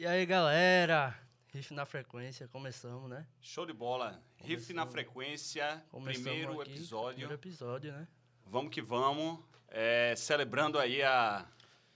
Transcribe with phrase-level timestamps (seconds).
[0.00, 1.14] E aí, galera?
[1.52, 3.26] Riff na frequência, começamos, né?
[3.38, 4.18] Show de bola.
[4.38, 7.16] Riff na frequência, Começamos primeiro aqui, episódio.
[7.16, 8.08] Primeiro episódio, né?
[8.46, 9.38] Vamos que vamos.
[9.68, 11.46] É, celebrando aí a,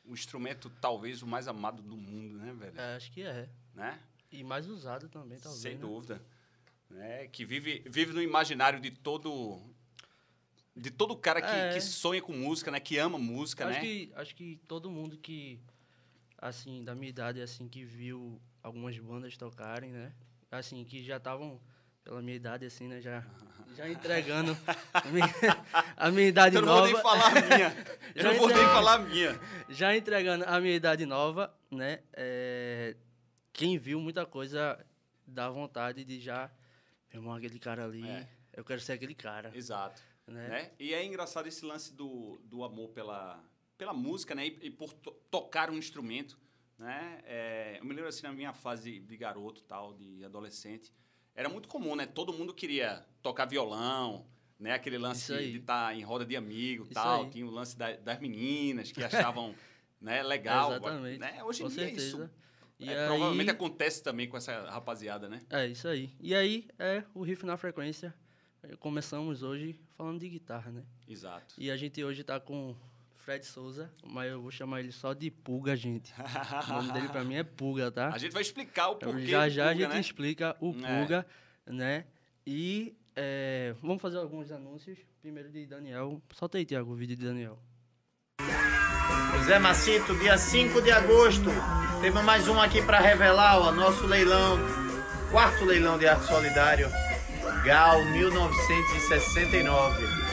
[0.05, 2.79] o instrumento talvez o mais amado do mundo, né, velho?
[2.79, 3.49] É, acho que é.
[3.75, 3.99] Né?
[4.31, 5.63] E mais usado também, talvez.
[5.63, 5.81] Sem né?
[5.81, 6.21] dúvida.
[6.91, 7.27] Né?
[7.29, 9.63] Que vive, vive no imaginário de todo
[10.77, 11.73] de todo cara que, É.
[11.73, 12.81] que sonha com música, né?
[12.81, 13.81] Que ama música, Acho né?
[13.81, 15.59] que, acho que todo mundo que,
[16.49, 20.13] assim, da minha idade, assim, que viu algumas bandas tocarem, né?
[20.51, 21.59] Assim, que já estavam,
[22.05, 23.01] pela minha idade, assim, né?
[23.01, 23.25] Já,
[23.75, 24.57] já entregando
[24.93, 25.27] a minha,
[25.97, 26.93] a minha idade Então eu não vou nova.
[26.93, 27.95] nem falar a minha.
[28.15, 29.41] Eu Já não vou nem falar a minha.
[29.71, 32.01] já entregando a minha idade nova, né?
[32.13, 32.95] É,
[33.53, 34.79] quem viu muita coisa
[35.27, 36.49] dá vontade de já,
[37.13, 38.29] meu irmão, aquele cara ali, É.
[38.53, 40.01] eu quero ser aquele cara, Exato.
[40.29, 40.49] né?
[40.49, 40.71] né?
[40.79, 43.43] E é engraçado esse lance do, do amor pela,
[43.77, 44.47] pela música, né?
[44.47, 46.39] E, e por to- tocar um instrumento,
[46.79, 47.21] né?
[47.25, 50.93] É, eu me lembro assim na minha fase de garoto, tal, de adolescente,
[51.35, 52.07] era muito comum, né?
[52.07, 54.27] Todo mundo queria tocar violão,
[54.59, 54.73] né?
[54.73, 57.25] Aquele lance de estar em roda de amigo, Isso tal.
[57.25, 57.31] aí.
[57.31, 59.03] Tinha o lance da- das meninas que
[59.33, 59.55] achavam,
[60.01, 60.23] né?
[60.23, 60.73] Legal.
[60.73, 61.19] Exatamente.
[61.19, 61.43] Né?
[61.45, 62.07] Hoje em Com dia certeza.
[62.07, 62.31] isso
[62.79, 65.41] E é, aí- provavelmente acontece também com essa rapaziada, né?
[65.51, 66.13] É isso aí.
[66.21, 68.15] E aí é o riff na frequência.
[68.79, 70.85] Começamos hoje falando de guitarra, né?
[71.07, 71.55] Exato.
[71.59, 72.75] E a gente hoje tá com
[73.25, 76.13] Fred Souza, mas eu vou chamar ele só de Pulga, gente.
[76.69, 78.09] O nome dele pra mim é Pulga, tá?
[78.09, 79.99] A gente vai explicar o porquê já já a gente né?
[79.99, 80.99] explica o É.
[80.99, 81.27] Pulga,
[81.67, 82.05] né?
[82.47, 84.99] E é, vamos fazer alguns anúncios.
[85.23, 86.21] Primeiro de Daniel.
[86.35, 87.59] Solta aí, Tiago, o vídeo de Daniel.
[89.47, 91.49] Zé Macito, dia 5 de agosto,
[92.03, 94.59] temos mais um aqui para revelar, ó, nosso leilão,
[95.31, 96.91] quarto leilão de arte solidário,
[97.65, 100.24] GAL 1969.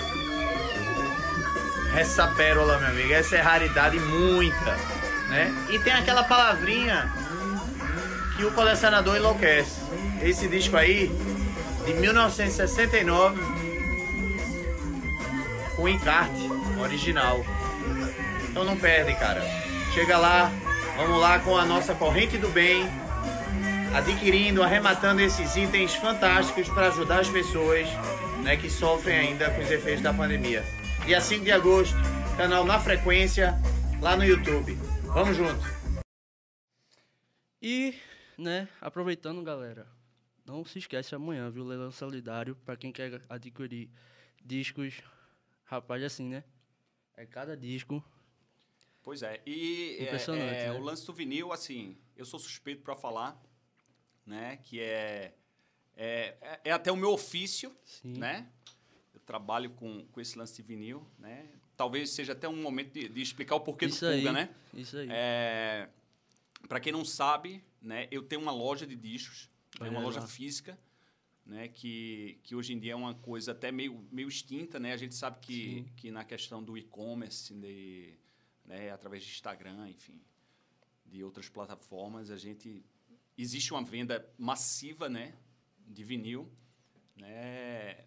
[1.96, 4.78] Essa pérola, meu amigo, essa é raridade muita,
[5.30, 5.54] né?
[5.70, 7.12] E tem aquela palavrinha
[8.38, 9.82] que o colecionador enlouquece.
[10.22, 11.12] Esse disco aí,
[11.86, 13.42] de 1969,
[15.76, 17.46] com encarte original.
[18.50, 19.42] Então não perde, cara.
[19.94, 20.52] Chega lá,
[20.96, 22.88] vamos lá com a nossa corrente do bem,
[23.94, 27.88] adquirindo, arrematando esses itens fantásticos para ajudar as pessoas
[28.44, 30.64] né, que sofrem ainda com os efeitos da pandemia.
[31.06, 31.96] Dia 5 de agosto,
[32.38, 33.54] canal Na Frequência,
[34.02, 34.76] lá no YouTube.
[35.14, 35.62] Vamos junto.
[37.62, 37.96] E,
[38.38, 39.88] né, aproveitando, galera,
[40.46, 41.64] não se esquece amanhã, viu?
[41.64, 43.90] Leilão solidário para quem quer adquirir
[44.44, 45.02] discos.
[45.66, 46.44] Rapaz, assim, né?
[47.16, 48.04] É cada disco.
[49.04, 50.72] Pois é, e é, Impressionante, é, né?
[50.74, 53.42] o lance do vinil, assim, eu sou suspeito para falar,
[54.24, 55.34] né, que é,
[55.98, 58.20] é, é- até o meu ofício, Sim.
[58.20, 58.48] né,
[59.26, 61.48] trabalho com, com esse lance de vinil, né,
[61.78, 64.34] talvez seja até um momento de, de explicar o porquê Isso do Pulga, aí.
[64.34, 65.08] né, Isso aí.
[65.10, 65.90] é,
[66.68, 70.20] para quem não sabe, né, eu tenho uma loja de discos, né, Olha uma loja
[70.20, 70.28] lá.
[70.28, 70.78] física,
[71.46, 74.94] né, que, que hoje em dia é uma coisa até meio, meio extinta, né?
[74.94, 75.86] A gente sabe que, Sim.
[75.98, 78.14] que na questão do e-commerce, de,
[78.64, 80.22] né, através de Instagram, enfim,
[81.06, 82.86] de outras plataformas, a gente
[83.38, 85.34] existe uma venda massiva, né,
[85.80, 86.48] de vinil,
[87.18, 88.06] né?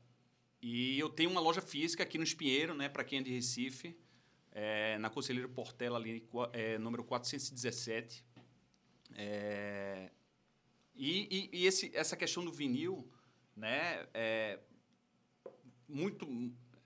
[0.66, 3.94] E eu tenho uma loja física aqui no Espinheiro, né, para quem é de Recife,
[4.50, 8.24] é, na Conselheiro Portela ali, é, número 417.
[9.14, 10.10] É,
[10.94, 13.06] e e, e esse, essa questão do vinil,
[13.54, 14.58] né, é,
[15.86, 16.26] muito,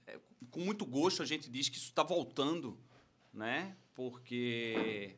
[0.08, 0.18] é,
[0.50, 2.76] com muito gosto a gente diz que isso está voltando,
[3.32, 5.14] né, porque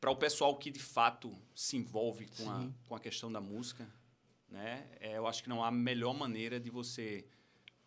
[0.00, 3.86] para o pessoal que de fato se envolve com a, com a questão da música,
[4.54, 7.26] né, é, eu acho que não há melhor maneira de você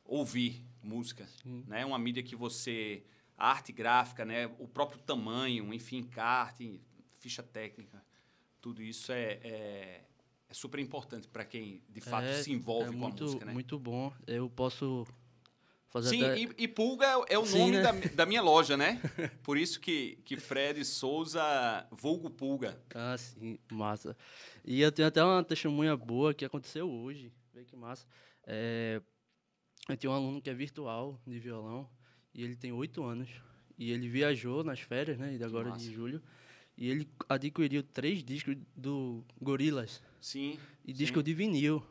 [0.03, 1.63] ouvir música, Sim.
[1.65, 3.03] né, uma mídia que você
[3.37, 6.81] a arte gráfica, né, o próprio tamanho, enfim, encarte,
[7.19, 8.03] ficha técnica,
[8.59, 10.03] tudo isso é, é,
[10.49, 13.45] é super importante para quem de fato É- se envolve é com muito, a música,
[13.45, 13.53] né?
[13.53, 14.11] Muito bom.
[14.25, 15.05] Eu posso
[15.89, 16.39] fazer Sim, até...
[16.39, 17.81] e, e Pulga é, o Sim, nome né?
[17.81, 19.01] da, da minha loja, né?
[19.43, 22.77] Por isso que, que Fred Souza, vulgo Pulga.
[22.93, 24.15] Ah, sim, massa.
[24.65, 27.31] E eu tenho até uma testemunha boa que aconteceu hoje.
[27.53, 28.05] Vê que massa.
[28.45, 29.01] É,
[29.89, 31.89] eu tenho um aluno que é virtual de violão
[32.33, 33.29] e ele tem oito anos.
[33.77, 35.35] E ele viajou nas férias, né?
[35.35, 36.21] E agora de julho.
[36.75, 40.59] E ele adquiriu três discos do Gorillaz Sim.
[40.85, 40.97] e sim.
[40.97, 41.83] disco de vinil.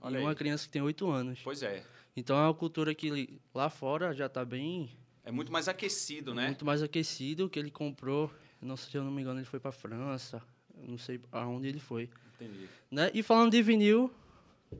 [0.00, 0.36] Olha e uma aí.
[0.36, 1.40] criança que tem oito anos.
[1.42, 1.84] Pois é.
[2.18, 4.90] Então é uma cultura que lá fora já está bem
[5.24, 6.48] É muito mais aquecido, né?
[6.48, 8.30] muito mais aquecido que ele comprou.
[8.60, 10.42] Não sei se eu não me engano, ele foi para França.
[10.74, 12.10] Não sei aonde ele foi.
[12.34, 12.68] Entendi.
[12.90, 13.10] Né?
[13.14, 14.12] E falando de vinil,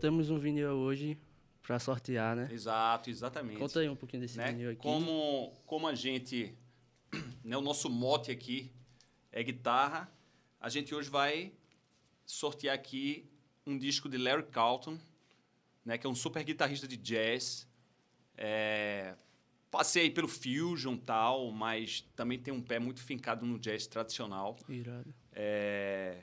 [0.00, 1.17] temos um vinil hoje
[1.62, 2.49] para sortear, né?
[2.50, 3.58] Exato, exatamente.
[3.58, 4.50] Conta aí um pouquinho desse né?
[4.50, 4.81] vinil aqui.
[4.81, 6.56] Como, como a gente,
[7.44, 8.73] né, o nosso mote aqui
[9.31, 10.11] é guitarra,
[10.61, 11.52] a gente hoje vai
[12.26, 13.29] sortear aqui
[13.67, 14.99] um disco de Larry Carlton,
[15.88, 17.67] né, que é um super guitarrista de jazz.
[18.37, 19.14] É,
[19.70, 24.55] passei pelo fusion tal, mas também tem um pé muito fincado no jazz tradicional.
[24.69, 25.14] Irado.
[25.32, 26.19] É,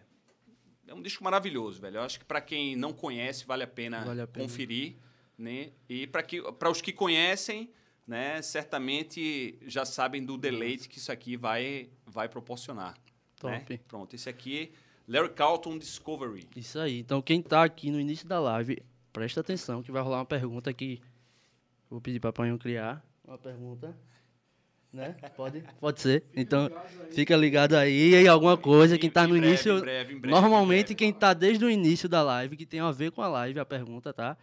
[0.87, 1.97] é um disco maravilhoso, velho.
[1.97, 4.45] Eu acho que para quem não conhece vale a pena, Vale a pena.
[4.45, 4.97] conferir,
[5.35, 5.71] né?
[5.89, 7.71] E para que para os que conhecem,
[8.05, 12.93] né, certamente já sabem do deleite que isso aqui vai vai proporcionar.
[13.43, 13.59] né?
[13.61, 13.77] Top.
[13.87, 14.71] Pronto, esse aqui
[15.07, 16.47] Larry Carlton Discovery.
[16.55, 16.99] Isso aí.
[16.99, 18.81] Então, quem tá aqui no início da live,
[19.15, 21.01] presta atenção que vai rolar uma pergunta aqui.
[21.89, 23.95] Vou pedir para Panhão criar uma pergunta.
[24.91, 25.15] Né?
[25.35, 25.63] Pode?
[25.79, 26.23] Pode ser.
[26.35, 26.69] Então,
[27.11, 28.97] fica ligado aí em alguma coisa.
[28.97, 29.77] Quem tá Em no breve, início.
[29.77, 30.95] em breve, em breve, Normalmente, em breve.
[30.95, 33.65] quem tá desde o início da live, que tem a ver com a live, a
[33.65, 34.37] pergunta, tá?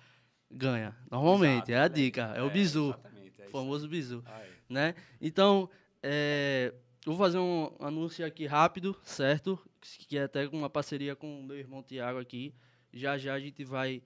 [0.51, 0.95] Ganha.
[1.11, 1.71] Normalmente.
[1.71, 1.89] Exato, é a né?
[1.89, 2.23] dica.
[2.37, 2.95] É, o bizu.
[3.39, 4.23] É O famoso bizu.
[4.27, 4.43] aí.
[4.43, 4.51] Aí.
[4.69, 4.95] né?
[5.21, 5.69] Então,
[6.03, 6.73] é,
[7.07, 9.59] vou fazer um anúncio aqui rápido, certo?
[9.81, 12.55] Que é até com uma parceria com o meu irmão Tiago aqui.
[12.93, 14.03] Já já a gente vai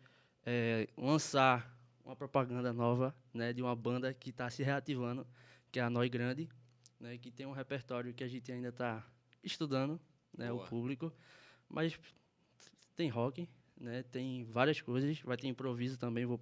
[0.47, 3.53] é, lançar uma propaganda nova, né?
[3.53, 5.27] De uma banda que está se reativando,
[5.73, 6.49] que é a Noi Grande,
[7.01, 7.19] né?
[7.19, 9.05] Que tem um repertório que a gente ainda está
[9.43, 10.01] estudando,
[10.37, 10.53] né?
[10.53, 11.13] O público.
[11.69, 11.99] Mas
[12.95, 14.05] tem rock, né?
[14.05, 15.21] Tem várias coisas.
[15.21, 16.41] Vai ter improviso também, vou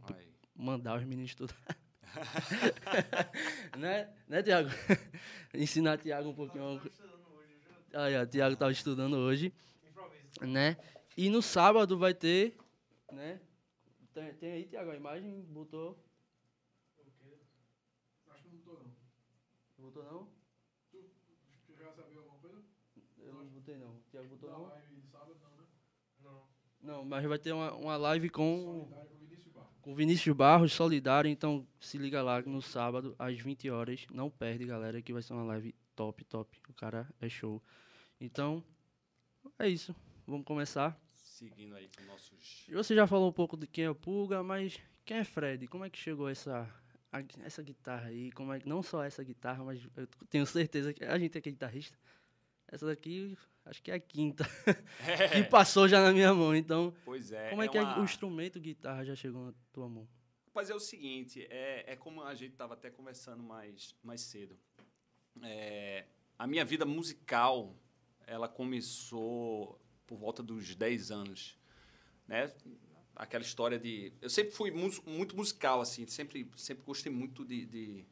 [0.55, 1.57] mandar os meninos estudar.
[3.77, 4.69] né, né, Tiago?
[5.55, 6.81] Ensinar Tiago um pouquinho.
[7.95, 9.53] Aí, ó, Tiago estava estudando hoje,
[10.43, 10.77] né?
[11.17, 12.57] E no sábado vai ter,
[13.11, 13.41] né?
[14.15, 15.43] Tem, tem aí, Tiago, a imagem?
[15.43, 15.99] Botou?
[18.31, 18.95] Acho que não botou não.
[19.77, 20.29] Botou não?
[21.67, 22.63] Tu já sabia alguma coisa?
[23.19, 24.01] Eu não botei não.
[24.13, 24.67] Tiago botou Da não?
[24.67, 25.67] live de sábado não, né?
[26.21, 26.49] Não.
[26.81, 30.73] Não, mas vai ter uma, uma live com Solidário com o Vinícius com Vinícius Barros,
[30.73, 34.07] Solidário, então se liga lá no sábado, às 20 horas.
[34.13, 36.63] Não perde, galera, que vai ser uma live top, top.
[36.69, 37.61] O cara é show.
[38.21, 38.63] Então,
[39.59, 39.95] é isso.
[40.25, 41.04] Vamos começar.
[41.39, 42.65] Seguindo aí com nossos.
[42.69, 45.67] Você já falou um pouco de quem é o Pulga, mas quem é Fred?
[45.67, 46.63] Como é que chegou essa,
[47.11, 48.31] a- essa guitarra aí?
[48.31, 51.49] Como é, que- não só essa guitarra, mas eu tenho certeza que a gente aqui
[51.49, 51.99] é guitarrista.
[52.69, 54.45] Essa daqui, acho que é a quinta
[55.43, 56.55] que passou já na minha mão.
[56.55, 57.51] Então, Pois é.
[57.51, 60.09] como é, que é uma- o instrumento guitarra já chegou na tua mão?
[60.55, 64.57] Mas é o seguinte, é, é como a gente estava até conversando mais, mais cedo.
[65.43, 66.07] É,
[66.39, 67.77] a minha vida musical,
[68.25, 71.59] ela começou por volta dos 10 anos,
[72.27, 72.53] né?
[73.17, 74.13] Aquela história de...
[74.21, 78.05] Eu sempre fui muito musical, assim, sempre, sempre gostei muito de, de,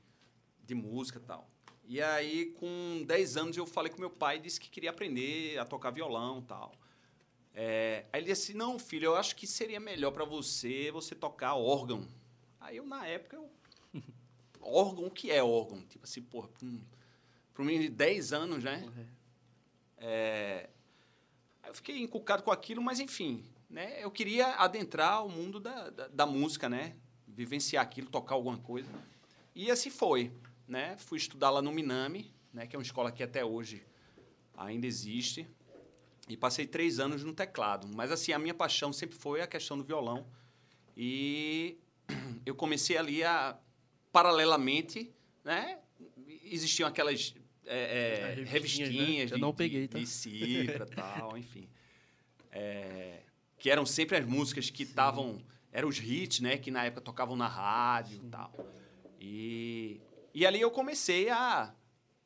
[0.65, 1.51] de música e tal.
[1.85, 5.65] E aí, com 10 anos, eu falei com meu pai, disse que queria aprender a
[5.65, 6.73] tocar violão e tal.
[7.55, 11.55] É, aí ele disse não, filho, eu acho que seria melhor para você você tocar
[11.55, 12.07] órgão.
[12.61, 13.51] Aí eu, na época, eu...
[14.61, 15.83] órgão, o que é órgão?
[15.83, 16.81] Tipo assim, porra, para um,
[17.53, 18.89] pra um menino de 10 anos, né?
[19.99, 20.82] É, aí
[21.67, 24.03] eu fiquei encucado com aquilo, mas enfim, né?
[24.03, 26.97] Eu queria adentrar o mundo da, da, da música, né?
[27.27, 28.91] Vivenciar aquilo, tocar alguma coisa.
[29.55, 30.33] E assim foi,
[30.67, 30.97] né?
[30.99, 32.67] Fui estudar lá no Minami, né?
[32.67, 33.85] Que é uma escola que até hoje
[34.57, 35.47] ainda existe.
[36.29, 37.89] E passei três anos no teclado.
[37.89, 40.27] Mas assim, a minha paixão sempre foi a questão do violão.
[40.97, 41.79] E
[42.47, 43.59] eu comecei ali a,
[44.13, 45.13] paralelamente,
[45.45, 45.79] né?
[46.45, 47.35] Existiam aquelas
[47.73, 49.35] é, é, As revistinhas, né?
[49.35, 49.99] Eu de, não peguei, tá?
[49.99, 51.69] de cifra tal, enfim.
[52.51, 53.21] É,
[53.59, 55.41] que eram sempre as músicas que estavam...
[55.73, 56.59] Eram os hits, né?
[56.59, 58.53] Que na época tocavam na rádio e tal.
[59.19, 60.01] E,
[60.35, 61.73] e ali eu comecei a,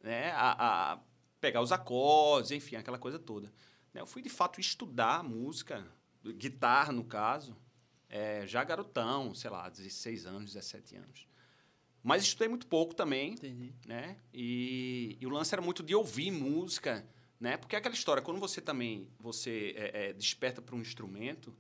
[0.03, 0.99] né, a, a
[1.41, 3.53] pegar os acordes, enfim, aquela coisa toda.
[3.93, 4.01] né?
[4.01, 5.87] Eu fui, de fato, estudar música,
[6.25, 7.57] guitarra, no caso,
[8.09, 11.27] é, já garotão, sei lá, 16 anos, 17 anos.
[12.07, 13.75] Mas estudei muito pouco também, Entendi.
[13.85, 14.17] né?
[14.33, 17.05] E, e o lance era muito de ouvir música,
[17.41, 17.57] né?
[17.57, 21.53] Porque é aquela história, quando você também você é, é, desperta para um instrumento,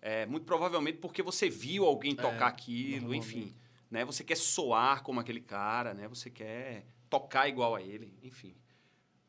[0.00, 3.52] é, muito provavelmente porque você viu alguém tocar aquilo, enfim,
[3.90, 4.04] né?
[4.04, 6.06] Você quer soar como aquele cara, né?
[6.06, 8.54] Você quer tocar igual a ele, enfim.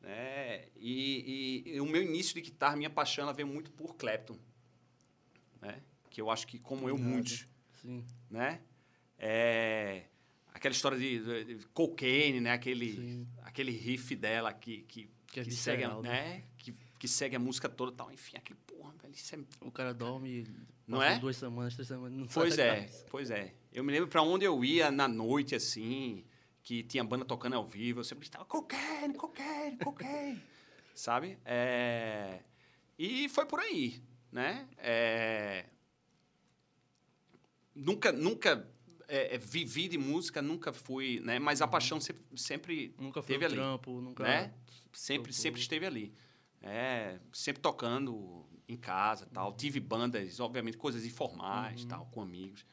[0.00, 0.66] Né?
[0.76, 4.38] E, e- e o meu início de guitarra, minha paixão, ela veio muito por Clapton,
[5.60, 5.82] né?
[6.08, 7.48] Que eu acho que, como eu, muitos,
[7.82, 8.04] Sim.
[8.30, 8.60] né?
[9.22, 9.69] É,
[10.60, 12.52] aquela história de, de, de cocaine, né?
[12.52, 13.26] Aquele, Sim.
[13.42, 16.44] aquele riff dela que, que, Que é que segue, a- visceral, né?
[16.58, 18.12] Que, que segue a música toda e tal.
[18.12, 19.38] Enfim, aquele porra, velho, isso é...
[19.62, 20.46] O cara dorme.
[20.86, 21.18] Não é?
[21.18, 22.12] Duas semanas, três semanas.
[22.18, 23.54] Não Pois é, pois é.
[23.72, 26.24] Eu me lembro pra onde eu ia na noite, assim,
[26.62, 30.42] que tinha banda tocando ao vivo, eu sempre estava cocaine, cocaine, cocaine,
[30.94, 31.38] sabe?
[31.44, 32.40] É,
[32.98, 34.68] E foi por aí, né?
[34.76, 35.64] É,
[37.74, 38.68] nunca, nunca
[39.10, 41.38] é, é, vivi de música, nunca fui, né?
[41.38, 44.22] Mas a paixão sempre, sempre Nunca foi teve ali, trampo, nunca.
[44.22, 44.54] né?
[44.92, 45.42] Sempre, tocou.
[45.42, 46.14] sempre esteve ali.
[46.62, 49.52] É, sempre tocando em casa tal.
[49.54, 52.64] Tive bandas, obviamente, coisas informais tal, com amigos.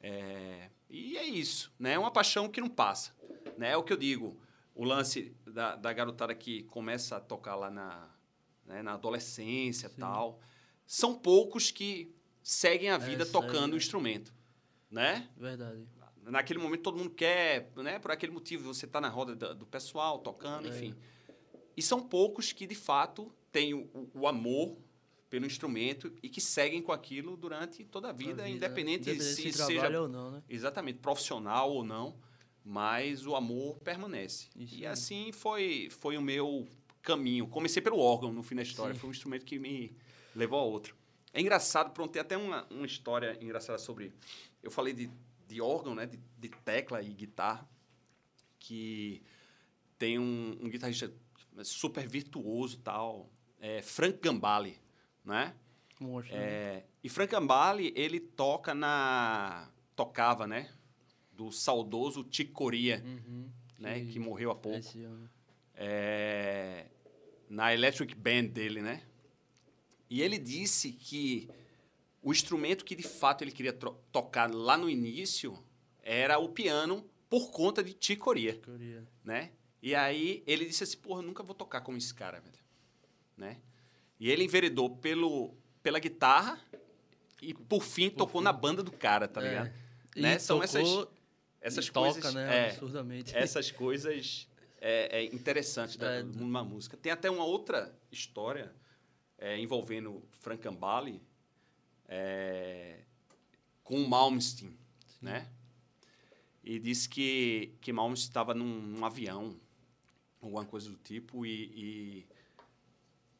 [0.00, 1.92] É, e é isso, né?
[1.92, 3.14] É uma paixão que não passa.
[3.56, 3.70] Né?
[3.70, 4.40] É o que eu digo.
[4.74, 8.08] O lance da, da garotada que começa a tocar lá na,
[8.66, 10.40] né, na adolescência tal.
[10.86, 12.12] São poucos que
[12.42, 14.32] seguem a vida segue, tocando o instrumento.
[14.90, 15.28] Né?
[15.36, 15.86] Verdade.
[16.24, 17.98] Naquele momento todo mundo quer, né?
[17.98, 20.70] Por aquele motivo, você está na roda da- do pessoal, tocando, É.
[20.70, 20.94] enfim.
[21.76, 24.76] E são poucos que, de fato, têm o, o- amor
[25.30, 29.24] pelo instrumento e que seguem com aquilo durante toda a vida, A vida, independente, independente
[29.36, 30.42] se, se seja ou não, né?
[30.48, 32.16] exatamente profissional ou não,
[32.64, 34.48] mas o amor permanece.
[34.56, 34.86] Isso e aí.
[34.92, 36.68] assim foi, foi o meu
[37.00, 37.46] caminho.
[37.46, 39.00] Comecei pelo órgão no fim da história, Sim.
[39.00, 39.96] foi um instrumento que me
[40.34, 40.94] levou a outro.
[41.32, 44.12] É engraçado, pronto, tem até uma, uma história engraçada sobre.
[44.62, 45.10] Eu falei de,
[45.48, 47.68] de órgão, né, de, de tecla e guitarra,
[48.58, 49.22] que
[49.98, 51.12] tem um, um guitarrista
[51.64, 54.78] super virtuoso tal, é Frank Gambale,
[55.24, 55.54] né?
[56.32, 56.36] Né?
[56.38, 59.68] É, e Frank Gambale, ele toca na...
[59.94, 60.72] Tocava, né?
[61.32, 63.50] Do saudoso Chick Corea, Uhum.
[63.78, 64.02] né?
[64.06, 64.78] Que morreu há pouco.
[65.74, 66.86] É,
[67.48, 69.02] na Electric Band dele, né?
[70.08, 71.48] E ele disse que
[72.22, 75.58] o instrumento que de fato ele queria tocar lá no início
[76.02, 78.60] era o piano por conta de Coreia.
[79.24, 79.52] né?
[79.82, 82.58] E aí ele disse assim, porra, nunca vou tocar como esse cara, velho.
[83.36, 83.58] Né?
[84.18, 86.60] E ele enveredou pelo, pela guitarra
[87.40, 89.48] e por fim tocou na banda do cara, tá É.
[89.48, 89.72] ligado?
[90.16, 90.38] E Né?
[90.38, 90.86] São essas,
[91.60, 92.22] essas coisas...
[92.22, 92.66] toca, né?
[92.66, 93.34] é, Absurdamente.
[93.34, 94.46] essas coisas
[94.78, 96.22] é, é interessante da, É.
[96.22, 96.96] do mundo da música.
[96.98, 98.74] Tem até uma outra história
[99.38, 101.22] é, envolvendo Frank Gambale
[102.10, 103.04] é,
[103.84, 104.76] com Malmsteen,
[105.22, 105.48] né?
[106.62, 109.58] E disse que, que Malmsteen estava num, num avião,
[110.42, 112.26] alguma coisa do tipo, e, e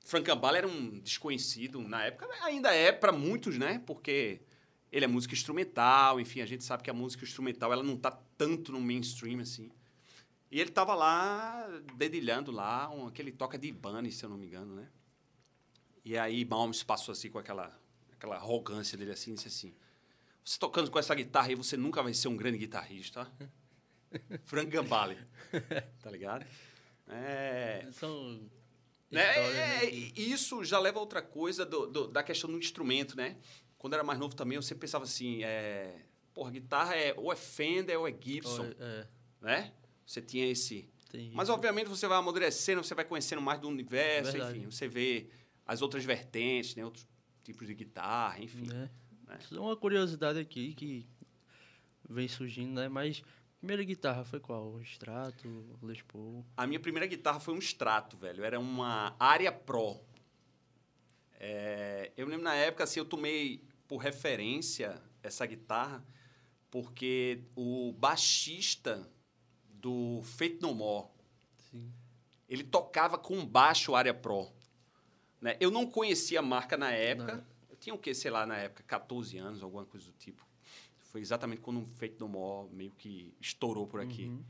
[0.04, 3.82] Frank Gambale era um desconhecido na época, ainda é para muitos, né?
[3.84, 4.40] Porque
[4.92, 8.12] ele é música instrumental, enfim, a gente sabe que a música instrumental ela não tá
[8.38, 9.70] tanto no mainstream assim.
[10.50, 14.46] E ele tava lá dedilhando lá, um, aquele toca de Ibanez, se eu não me
[14.46, 14.88] engano, né?
[16.04, 17.79] E aí Malmes passou assim com aquela
[18.20, 19.74] aquela arrogância dele assim, disse assim:
[20.44, 23.26] "Você tocando com essa guitarra aí, você nunca vai ser um grande guitarrista?
[24.44, 25.16] Frank Gambale.
[26.02, 26.44] tá ligado?
[27.08, 28.48] É, São
[29.10, 32.58] histórias, É, né, e isso já leva a outra coisa do- do- da questão do
[32.58, 33.36] instrumento, né?
[33.78, 36.02] Quando era mais novo também, eu sempre pensava assim, é,
[36.34, 39.06] porra, guitarra é ou é Fender ou é Gibson, É,
[39.40, 39.72] né?
[40.06, 40.88] Você tinha esse...
[41.10, 44.58] tem Mas, obviamente, você vai amadurecendo, você vai conhecendo mais do universo, Verdade.
[44.58, 44.70] enfim.
[44.70, 45.28] Você vê
[45.66, 46.84] as outras vertentes, né?
[46.84, 47.06] Outros
[47.42, 48.66] tipos de guitarra, enfim.
[48.66, 48.90] né?
[49.26, 49.38] né?
[49.52, 51.09] É uma curiosidade aqui que
[52.09, 52.88] vem surgindo, né?
[52.88, 53.23] Mas
[53.59, 54.73] primeira guitarra foi qual?
[54.73, 56.44] O Strato, Les Paul.
[56.56, 58.44] A minha primeira guitarra foi um Strato, velho.
[58.44, 60.00] Era uma Área Pro.
[61.38, 66.04] É, eu lembro na época, assim, eu tomei por referência essa guitarra
[66.70, 69.11] porque o baixista
[69.68, 71.09] do Fate No More,
[71.70, 71.92] Sim.
[72.49, 74.49] ele tocava com baixo Área Pro.
[75.40, 75.56] Né?
[75.61, 77.37] Eu não conhecia a marca na época.
[77.37, 77.44] Não.
[77.70, 80.47] Eu tinha o quê, sei lá, na época, 14 anos, alguma coisa do tipo.
[80.99, 84.26] Foi exatamente quando o Fate No More meio que estourou por aqui.
[84.26, 84.44] Uhum.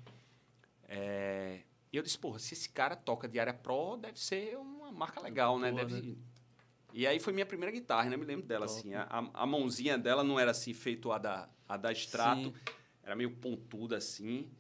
[0.89, 1.61] É,
[1.93, 5.21] e eu disse, porra, se esse cara toca de área pro, deve ser uma marca
[5.21, 5.71] legal, né?
[5.71, 6.17] Boa, Deve- né?
[6.93, 8.17] E aí foi minha primeira guitarra, né?
[8.17, 8.79] Me lembro dela, Top.
[8.81, 8.95] assim.
[8.95, 12.43] A, a mãozinha dela não era assim, feito a da, a da Strato.
[12.43, 12.55] Sim.
[13.05, 14.51] Era meio pontuda, assim.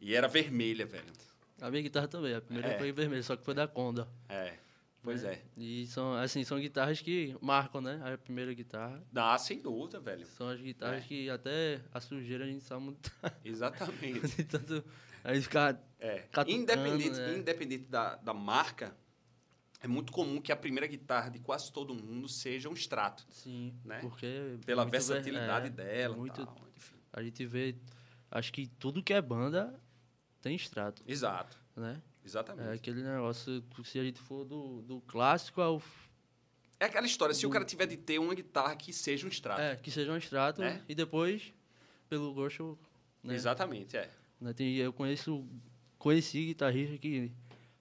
[0.00, 1.12] E era vermelha, velho.
[1.60, 2.34] A minha guitarra também.
[2.34, 2.78] A primeira É.
[2.78, 4.08] foi vermelha, só que foi da Conda.
[4.30, 4.54] É,
[5.02, 5.34] pois né?
[5.34, 5.42] é.
[5.56, 8.00] E são, assim, são guitarras que marcam, né?
[8.12, 9.02] A primeira guitarra.
[9.12, 10.26] Dá, sem dúvida, velho.
[10.26, 11.06] São as guitarras É.
[11.06, 13.10] que até a sujeira a gente sabe muito.
[13.44, 14.44] Exatamente.
[14.44, 14.84] tanto.
[15.24, 15.78] Aí ficar.
[15.98, 16.20] É.
[16.32, 17.36] Catucando, Independente, né?
[17.38, 18.96] independente da, da marca,
[19.82, 23.26] é muito comum que a primeira guitarra de quase todo mundo seja um Strato.
[23.30, 23.98] Sim, Né?
[24.00, 24.56] porque.
[24.64, 26.56] Pela muito ver- versatilidade é, dela muito- tal.
[27.12, 27.76] A gente vê.
[28.30, 29.78] Acho que tudo que é banda
[30.40, 31.58] tem extrato, Exato.
[31.74, 32.00] né?
[32.30, 32.68] Exatamente.
[32.68, 35.82] É aquele negócio, se a gente for do, do clássico ao.
[36.78, 39.60] É aquela história, se o cara tiver de ter uma guitarra que seja um Strato.
[39.60, 40.80] É, que seja um extrato É.
[40.88, 41.52] e depois,
[42.08, 42.78] pelo gosto.
[43.22, 43.34] Né?
[43.34, 44.08] Exatamente, é.
[44.40, 45.44] Né, Eu conheço.
[45.98, 47.30] Conheci guitarrista que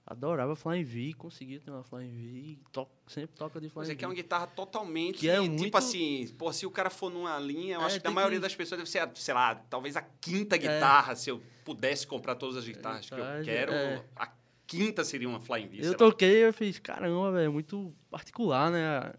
[0.05, 3.93] adorava Flying V, conseguia ter uma Flying V to, sempre toca de Flying Mas é
[3.93, 3.97] V.
[3.99, 5.19] que é uma guitarra totalmente.
[5.19, 8.01] Que é tipo muito- assim, pô, se o cara for numa linha, eu É, acho
[8.01, 11.15] que a maioria que- das pessoas deve ser, a- sei lá, talvez a quinta guitarra,
[11.15, 14.03] se eu pudesse comprar todas as guitarras que eu guitarra, quero, é.
[14.17, 14.27] a
[14.69, 15.81] quinta seria uma Flying V.
[15.81, 19.13] sei Eu toquei e eu fiz, caramba, velho, é muito particular, né?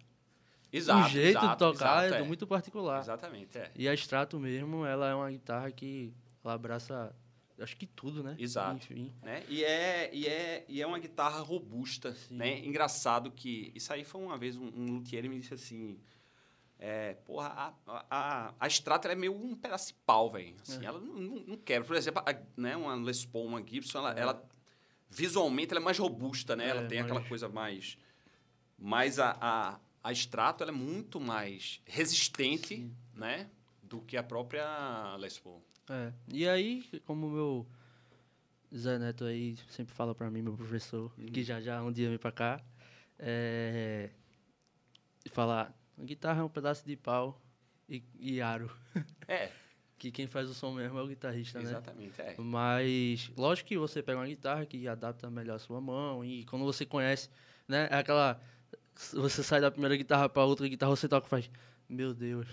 [0.72, 2.28] Exato, o jeito exato, de tocar exato, é, é.
[2.28, 3.00] muito particular.
[3.00, 3.70] Exatamente, é.
[3.74, 6.14] E a Strato mesmo, ela é uma guitarra que
[6.44, 7.12] ela abraça,
[7.58, 8.36] acho que tudo, né?
[8.38, 8.76] Exato.
[8.76, 9.12] Enfim.
[9.20, 9.42] né?
[9.48, 12.36] E, é, e, é, e é uma guitarra robusta, Sim.
[12.36, 12.60] né?
[12.60, 13.72] Engraçado que...
[13.74, 15.98] Isso aí foi uma vez um, um luthier me disse assim...
[16.82, 20.54] É, porra, a, a, a, Strata é meio um pedaço de pau, velho.
[20.62, 20.86] Assim, É.
[20.86, 21.86] Ela não, não, não quebra.
[21.86, 24.20] Por exemplo, a, né, uma Les Paul, uma Gibson, ela, É.
[24.20, 24.49] ela-
[25.10, 26.66] visualmente ela é mais robusta, né?
[26.66, 27.98] É, ela tem aquela coisa mais...
[28.78, 32.96] Mas a, a, a Strato ela é muito mais resistente, Sim.
[33.14, 33.50] né?
[33.82, 35.62] Do que a própria Les Paul.
[35.88, 36.12] É.
[36.28, 37.66] E aí, como o meu
[38.74, 41.26] Zé Neto aí sempre fala pra mim, meu professor, Uhum.
[41.26, 42.64] que já já um dia vem pra cá,
[43.18, 44.10] é...
[45.32, 47.38] falar, a guitarra é um pedaço de pau
[47.88, 48.70] e, e aro.
[49.28, 49.50] É,
[50.00, 51.66] Que quem faz o som mesmo é o guitarrista, né?
[51.66, 52.18] exatamente.
[52.22, 52.34] É.
[52.38, 56.24] Mas, lógico que você pega uma guitarra que adapta melhor a sua mão.
[56.24, 57.28] E quando você conhece,
[57.68, 57.86] né?
[57.90, 58.40] É aquela.
[59.12, 61.50] Você sai da primeira guitarra pra outra guitarra, você toca e faz.
[61.86, 62.46] Meu Deus.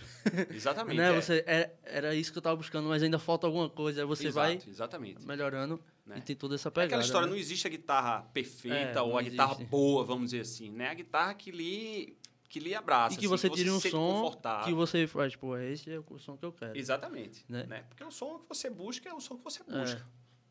[0.54, 0.98] Exatamente.
[1.00, 1.10] né?
[1.10, 1.22] é.
[1.22, 4.02] Você, é, era isso que eu tava buscando, mas ainda falta alguma coisa.
[4.02, 5.26] Aí você Exato, vai Exatamente.
[5.26, 6.16] melhorando Né?
[6.18, 6.88] e tem toda essa É pegada.
[6.88, 7.32] aquela história, né?
[7.32, 9.70] não existe a guitarra perfeita É, ou a não guitarra existe.
[9.70, 10.90] boa, vamos dizer assim, né?
[10.90, 12.18] A guitarra que lhe,
[12.50, 14.32] que lhe abraça, E que assim, você tire um som
[14.64, 16.78] que você faz, pô, esse é o som que eu quero.
[16.78, 17.46] Exatamente.
[17.50, 17.66] Né?
[17.66, 17.84] Né?
[17.84, 20.08] Porque o som que você busca é o som que você busca.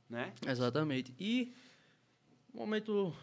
[0.09, 0.33] Né?
[0.47, 1.15] Exatamente.
[1.19, 1.55] E
[2.55, 3.15] um momento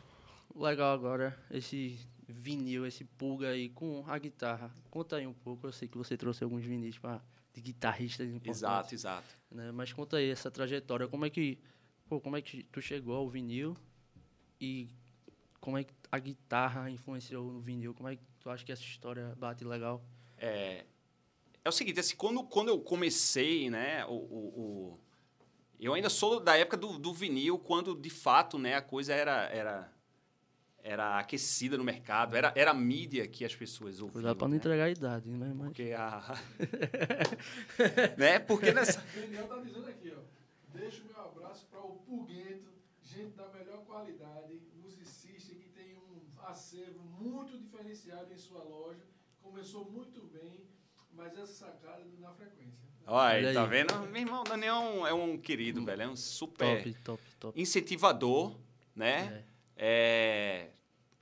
[0.56, 4.74] legal agora, esse vinil, esse pulga aí com a guitarra.
[4.90, 7.22] Conta aí um pouco, eu sei que você trouxe alguns vinis pra,
[7.54, 8.58] de guitarristas importantes.
[8.58, 9.38] Exato, exato.
[9.52, 9.72] Né?
[9.72, 11.60] Mas conta aí essa trajetória, como é que,
[12.08, 13.78] pô, como é que tu chegou ao vinil
[14.60, 14.90] e
[15.60, 17.94] como é que a guitarra influenciou no vinil?
[17.94, 20.04] Como é que tu acha que essa história bate legal?
[20.38, 20.84] É,
[21.64, 25.00] é o seguinte, assim, quando, quando eu comecei, né, o, o, o-
[25.80, 29.44] eu ainda sou da época do, do vinil, quando de fato, né, a coisa era,
[29.50, 29.94] era,
[30.80, 34.14] era aquecida no mercado, era, era a mídia que as pessoas ouviam.
[34.14, 34.58] Cuidado pra não né?
[34.58, 35.54] entregar a idade, né?
[35.56, 35.68] Mas...
[35.68, 36.36] Porque a...
[38.18, 38.40] né?
[38.40, 39.02] Porque nessa...
[39.16, 40.22] O Daniel tá dizendo aqui, ó.
[40.78, 42.70] Deixo meu abraço para o Pulguento,
[43.04, 49.02] gente da melhor qualidade, musicista que tem um acervo muito diferenciado em sua loja.
[49.42, 50.66] Começou muito bem,
[51.14, 52.84] mas essa sacada do na frequência.
[53.06, 53.70] Olha, Olha aí, tá aí.
[53.70, 54.00] vendo?
[54.08, 56.02] Meu irmão, o Daniel é um, é um querido, velho.
[56.04, 57.62] É um super Top, top, top.
[57.62, 58.58] incentivador,
[58.96, 59.46] né?
[59.76, 60.70] É.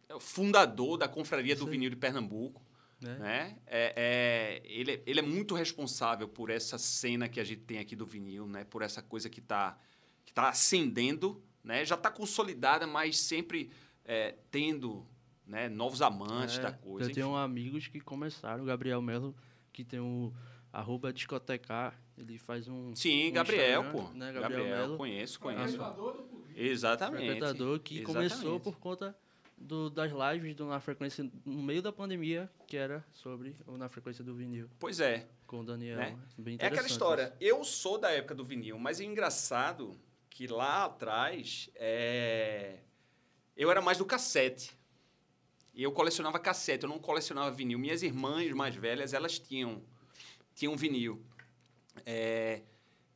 [0.08, 1.66] é o fundador da Confraria do.
[1.66, 2.62] Vinil de Pernambuco.
[3.00, 3.18] Né?
[3.18, 3.58] né?
[3.66, 7.80] É, é- ele, é- ele é muito responsável por essa cena que a gente tem
[7.80, 8.64] aqui do vinil, né?
[8.64, 9.76] Por essa coisa que está
[10.24, 11.84] que tá ascendendo, né?
[11.84, 13.72] Já está consolidada, mas sempre
[14.06, 15.06] é, tendo
[15.46, 15.68] né?
[15.70, 17.10] novos amantes É, da coisa.
[17.10, 17.38] Eu tenho enfim.
[17.38, 19.36] amigos que começaram, o Gabriel Melo,
[19.74, 20.34] que tem o
[20.72, 22.96] arroba discotecar, ele faz um.
[22.96, 24.04] Sim, um Gabriel, pô.
[24.14, 24.98] né, Gabriel, Gabriel Melo.
[24.98, 25.64] conheço, conheço.
[25.78, 26.24] Frequentador.
[26.56, 27.26] Exatamente.
[27.26, 28.30] frequentador que Exatamente.
[28.34, 29.16] começou por conta
[29.58, 33.88] do, das lives do Na Frequência no meio da pandemia, que era sobre o Na
[33.90, 35.28] Frequência do vinil, Pois é.
[35.48, 35.98] com o Daniel.
[35.98, 36.18] Né?
[36.38, 37.34] Bem É aquela história.
[37.40, 37.52] isso.
[37.58, 39.96] Eu sou da época do vinil, mas é engraçado
[40.30, 42.80] que lá atrás é,
[43.56, 44.78] eu era mais do cassete.
[45.74, 47.80] E eu colecionava cassete, eu não colecionava vinil.
[47.80, 49.82] Minhas irmãs mais velhas, elas tinham,
[50.54, 51.24] tinham vinil.
[52.06, 52.62] É,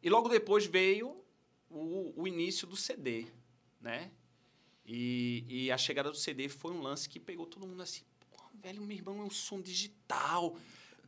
[0.02, 1.24] e logo depois veio
[1.70, 3.26] o, o início do CD,
[3.82, 4.12] né?
[4.86, 8.44] E, e a chegada do CD foi um lance que pegou todo mundo assim, Pô,
[8.62, 10.56] velho, meu irmão, é um som digital,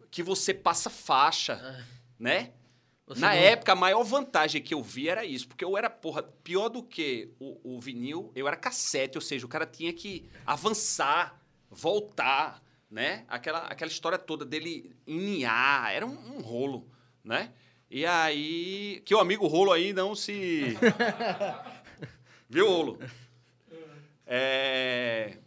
[0.09, 1.85] que você passa faixa,
[2.17, 2.53] né?
[3.07, 5.89] Você Na não- época, a maior vantagem que eu vi era isso, porque eu era,
[5.89, 9.93] porra, pior do que o, o vinil, eu era cassete, ou seja, o cara tinha
[9.93, 11.41] que avançar,
[11.71, 13.23] voltar, né?
[13.29, 16.85] Aquela, aquela história toda dele inhar, era um, um rolo,
[17.23, 17.53] né?
[17.89, 20.75] E aí, que o amigo rolo aí não se...
[22.49, 22.99] Viu, rolo?
[24.25, 25.37] É...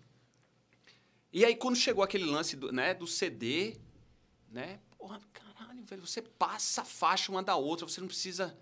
[1.30, 3.76] E aí, quando chegou aquele lance do, né, do CD,
[4.50, 4.80] né?
[5.80, 8.56] Caralho, velho, você passa a faixa uma da outra, você não precisa.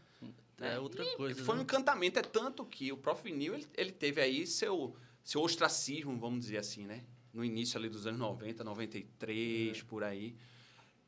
[0.61, 0.79] É né?
[0.79, 1.63] outra coisa, Foi um né?
[1.65, 6.41] encantamento, é tanto que o próprio vinil ele, ele teve aí seu, seu ostracismo, vamos
[6.41, 7.05] dizer assim, né?
[7.33, 10.35] No início ali dos anos 90, 93, por aí.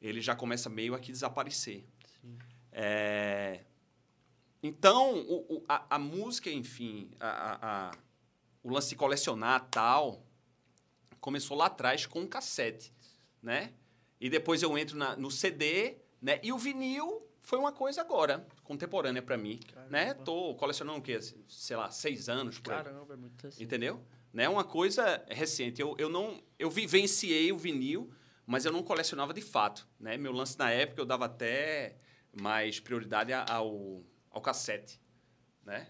[0.01, 1.85] Ele já começa meio a que desaparecer.
[2.21, 2.39] Sim.
[2.73, 3.65] É,
[4.63, 7.91] Então, o- o- a, a música, enfim, a- a-
[8.63, 10.23] o lance de colecionar tal,
[11.19, 12.93] começou lá atrás com um cassete,
[13.43, 13.73] né?
[14.21, 16.39] E depois eu entro na- no CD, né?
[16.43, 20.07] E o vinil foi uma coisa agora, contemporânea para mim, né?
[20.09, 20.25] Caramba.
[20.25, 21.19] Tô colecionando o quê?
[21.49, 22.71] Sei lá, seis anos por.
[22.75, 23.63] Caramba, é muito assim.
[23.63, 24.01] Entendeu?
[24.33, 24.49] Né?
[24.49, 25.81] Uma coisa recente.
[25.81, 28.13] Eu, eu não eu vivenciei o vinil,
[28.47, 29.89] mas eu não colecionava de fato.
[29.99, 30.17] Né?
[30.17, 31.97] Meu lance na época eu dava até
[32.33, 35.01] mais prioridade ao, ao cassete.
[35.65, 35.89] Né?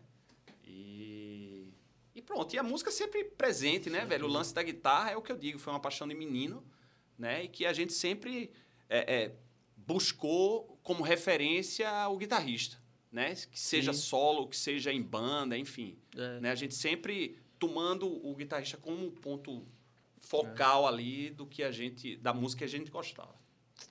[0.64, 1.75] E,
[2.14, 2.55] e pronto.
[2.55, 4.27] E a música sempre presente, né, velho?
[4.27, 6.64] O lance da guitarra é o que eu digo, foi uma paixão de menino.
[7.21, 7.45] Né?
[7.45, 8.51] E que a gente sempre
[8.89, 9.33] é, é,
[9.77, 12.79] buscou como referência o guitarrista,
[13.13, 13.35] né?
[13.35, 14.01] Que seja Sim.
[14.01, 15.99] solo, que seja em banda, enfim.
[16.17, 16.41] É.
[16.41, 16.51] Né?
[16.51, 19.67] A gente sempre tomando o guitarrista como um ponto
[20.19, 23.35] focal ali do que a gente da música que a gente gostava.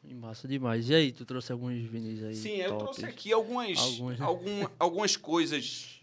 [0.04, 0.90] E Massa demais.
[0.90, 2.36] E aí, tu trouxe alguns vinis aí?
[2.36, 2.84] Sim, eu tops?
[2.84, 4.26] trouxe aqui algumas Alguns, né?
[4.26, 6.02] algum- algumas coisas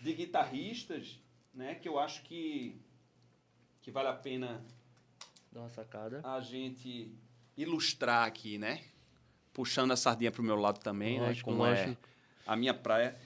[0.00, 1.18] de guitarristas,
[1.54, 2.76] né, que eu acho que
[3.80, 4.64] que vale a pena
[5.52, 6.20] Dá uma sacada.
[6.24, 7.12] a gente
[7.56, 8.82] ilustrar aqui, né?
[9.52, 11.26] Puxando a sardinha pro meu lado também, né?
[11.26, 12.08] Lógico, Como é lógico.
[12.46, 13.16] a minha praia.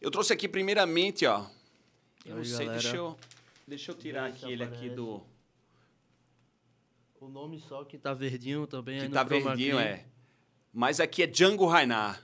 [0.00, 1.46] Eu trouxe aqui primeiramente, ó.
[2.24, 2.80] Eu não Aí, sei, galera.
[2.82, 3.18] deixa eu,
[3.68, 5.22] deixa eu tirar Vê se aqui ele aqui do
[7.20, 9.82] O nome só que tá verdinho também que tá verdinho, key.
[9.82, 10.06] é.
[10.72, 12.22] Mas aqui é Django Reinhardt.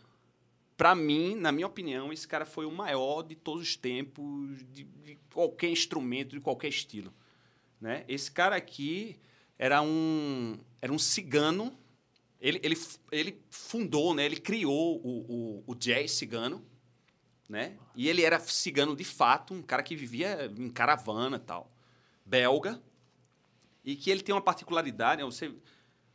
[0.77, 4.85] Pra mim, na minha opinião, esse cara foi o maior de todos os tempos, de,
[4.85, 7.13] de qualquer instrumento, de qualquer estilo.
[7.81, 8.05] Né?
[8.09, 9.17] Esse cara aqui
[9.59, 11.77] era um, era um cigano.
[12.41, 12.77] Ele, ele,
[13.11, 14.25] ele fundou, né?
[14.25, 16.65] ele criou o, o, o jazz cigano.
[17.49, 17.77] Né?
[17.97, 21.71] E ele era cigano de fato, um cara que vivia em caravana tal.
[22.25, 22.81] Belga.
[23.85, 25.25] E que ele tem uma particularidade, né?
[25.25, 25.51] você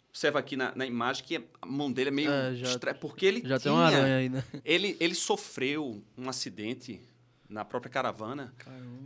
[0.10, 3.26] observa aqui na, na imagem que a mão dele é meio É, já- estranha, porque
[3.26, 4.44] ele Já tem tinha, uma aranha aí, né?
[4.64, 7.02] ele, ele sofreu um acidente
[7.50, 8.54] na própria caravana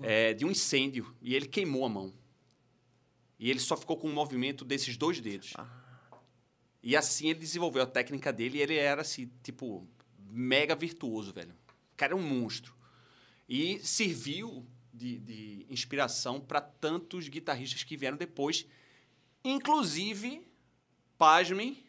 [0.03, 2.13] é, de um incêndio e ele queimou a mão.
[3.39, 5.53] E ele só ficou com o movimento desses dois dedos.
[6.81, 9.87] E assim ele desenvolveu a técnica dele e ele era assim, tipo,
[10.29, 11.53] mega virtuoso, velho.
[11.93, 12.73] O cara é um monstro.
[13.47, 18.65] E serviu de, de inspiração para tantos guitarristas que vieram depois,
[19.43, 20.45] inclusive,
[21.17, 21.83] pasmem,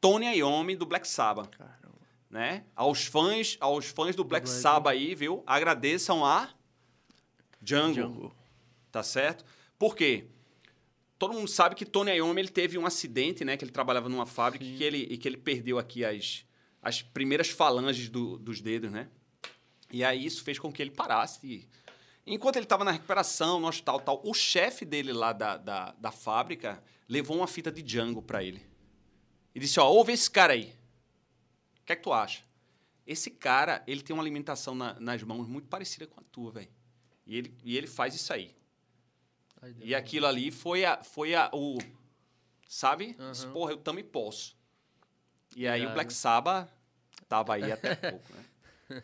[0.00, 1.98] Tony Iommi do Black Sabbath Caramba.
[2.28, 2.64] né?
[2.74, 4.60] Aos fãs, aos fãs do Black Black.
[4.60, 5.42] Sabbath aí, viu?
[5.46, 6.52] Agradeçam a
[7.60, 8.36] Django, Django.
[8.90, 9.44] tá certo?
[9.78, 10.26] Por quê?
[11.22, 13.56] Todo mundo sabe que Tony Iommi ele teve um acidente, né?
[13.56, 14.74] Que ele trabalhava numa fábrica Sim.
[14.76, 16.44] que ele, e que ele perdeu aqui as,
[16.82, 19.08] as primeiras falanges do- dos dedos, né?
[19.88, 21.38] E aí isso fez com que ele parasse.
[21.46, 21.68] E,
[22.26, 26.10] enquanto ele estava na recuperação, no hospital tal, o chefe dele lá da, da, da
[26.10, 28.60] fábrica levou uma fita de Django para ele.
[29.54, 30.74] E disse, ó, ouve esse cara aí.
[31.82, 32.42] O que é que tu acha?
[33.06, 36.68] Esse cara, ele tem uma alimentação na- nas mãos muito parecida com a tua, velho.
[37.24, 38.56] E ele, e ele faz isso aí.
[39.80, 41.78] E aquilo ali foi, a, foi a, o...
[42.66, 43.16] Sabe?
[43.30, 44.56] Disse, Porra, eu também posso.
[45.54, 45.94] E aí o Irado.
[45.94, 46.68] Black Sabbath
[47.28, 49.02] tava aí até pouco, né?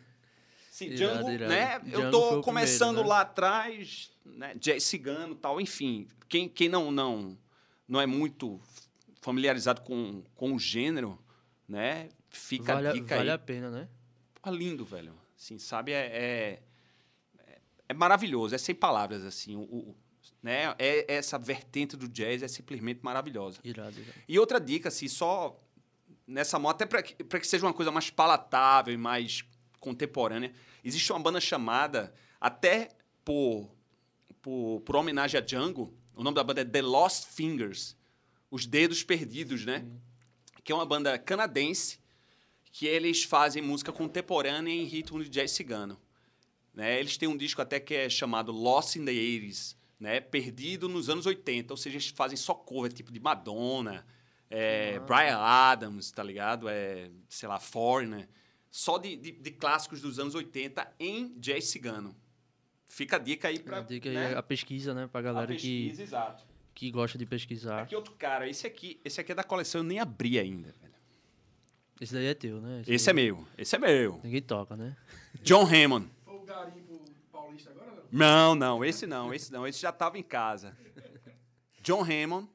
[0.71, 1.49] Sim, Irado, Django, irado.
[1.53, 1.75] né?
[1.77, 3.15] eu Django foi tô começando primeiro, né?
[3.15, 4.55] lá atrás, né?
[4.55, 6.07] Jazz cigano e tal, enfim.
[6.27, 7.37] Quem, quem não, não,
[7.87, 8.59] não é muito
[9.21, 11.19] familiarizado com, com o gênero,
[11.67, 12.09] né?
[12.29, 13.35] Fica vale, a dica vale aí.
[13.35, 13.89] a pena, né?
[14.41, 15.13] Pô, lindo, velho.
[15.37, 15.91] Assim, sabe?
[15.91, 16.63] É, é,
[17.47, 19.55] é- é maravilhoso, é sem palavras, assim.
[19.55, 19.95] O, o-
[20.41, 20.75] né?
[20.77, 23.59] é, essa vertente do jazz é simplesmente maravilhosa.
[23.63, 24.17] Irado, irado.
[24.27, 25.59] E outra dica, assim, só
[26.25, 29.43] nessa moto, até para que, pra que seja uma coisa mais palatável e mais
[29.79, 32.89] contemporânea, existe uma banda chamada, até
[33.25, 33.69] por,
[34.41, 37.97] por, por homenagem a Django, o nome da banda é The Lost Fingers,
[38.51, 39.85] Os Dedos Perdidos, né?
[40.63, 41.99] Que é uma banda canadense
[42.71, 45.99] que eles fazem música contemporânea em ritmo de jazz cigano.
[46.73, 46.99] Né?
[46.99, 50.19] Eles têm um disco até que é chamado Lost in the 80s, né?
[50.21, 54.05] Perdido nos anos 80, ou seja, eles fazem só cover, tipo de Madonna,
[54.49, 54.99] é, Ah.
[55.01, 56.67] Brian Adams, tá ligado?
[56.69, 58.27] É, sei lá, Foreigner.
[58.71, 62.15] Só de, de, de clássicos dos anos 80 em jazz cigano.
[62.87, 64.31] Fica a dica aí pra A dica aí né?
[64.33, 65.07] é a pesquisa, né?
[65.11, 65.53] Pra a galera que,
[65.89, 66.43] pesquisa, exato.
[66.73, 67.81] que gosta de pesquisar.
[67.83, 70.93] Aqui outro cara, esse aqui, esse aqui é da coleção, eu nem abri ainda, velho.
[72.01, 72.81] Esse daí é teu, né?
[72.87, 74.19] Esse é meu, esse é meu.
[74.23, 74.95] Ninguém toca, né?
[75.43, 76.09] John Hammond.
[76.23, 78.55] Foi o garimpo paulista agora, não?
[78.55, 80.77] Não, esse não, esse não, esse já estava em casa.
[81.81, 82.49] John Hammond.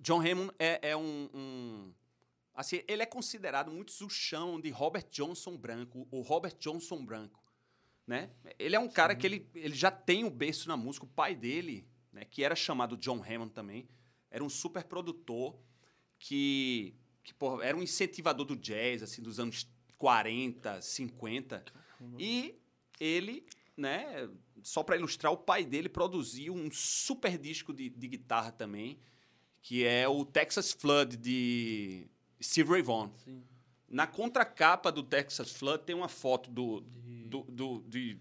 [0.00, 1.94] John Hammond é, é um, um-
[2.54, 7.42] Assim, ele é considerado, muitos o chamam de Robert Johnson branco, o Robert Johnson branco.
[8.06, 8.30] Né?
[8.58, 11.04] Ele é um cara que ele, ele já tem o berço na música.
[11.04, 13.88] O pai dele, né, que era chamado John Hammond também,
[14.30, 15.58] era um super produtor
[16.18, 19.66] que, que porra, era um incentivador do jazz, assim, dos anos
[19.98, 21.64] 40, 50.
[22.18, 22.54] E
[23.00, 23.44] ele,
[23.76, 24.28] né,
[24.62, 28.98] só para ilustrar, o pai dele produziu um super disco de, de guitarra também,
[29.62, 32.06] que é o Texas Flood de
[32.42, 33.10] Steve Ray Vaughan.
[33.24, 33.42] Sim.
[33.88, 38.18] Na contracapa do Texas Flood tem uma foto do, De- do, do- de,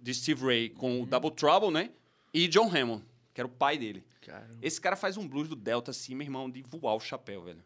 [0.00, 1.90] de Steve Ray com o Double Trouble, né?
[2.32, 4.04] E John Hammond, que era o pai dele.
[4.22, 4.58] Caramba.
[4.62, 7.62] Esse cara faz um blues do Delta, assim, meu irmão, de voar o chapéu, velho.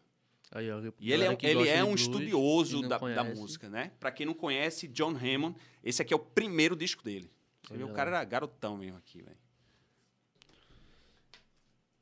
[0.51, 3.91] Aí, ó, E ele é, que ele é um blues estudioso da, da música, né?
[3.99, 7.31] Pra quem não conhece, John Hammond, esse aqui é o primeiro disco dele.
[7.63, 9.37] Você vê, o cara era garotão mesmo aqui, velho.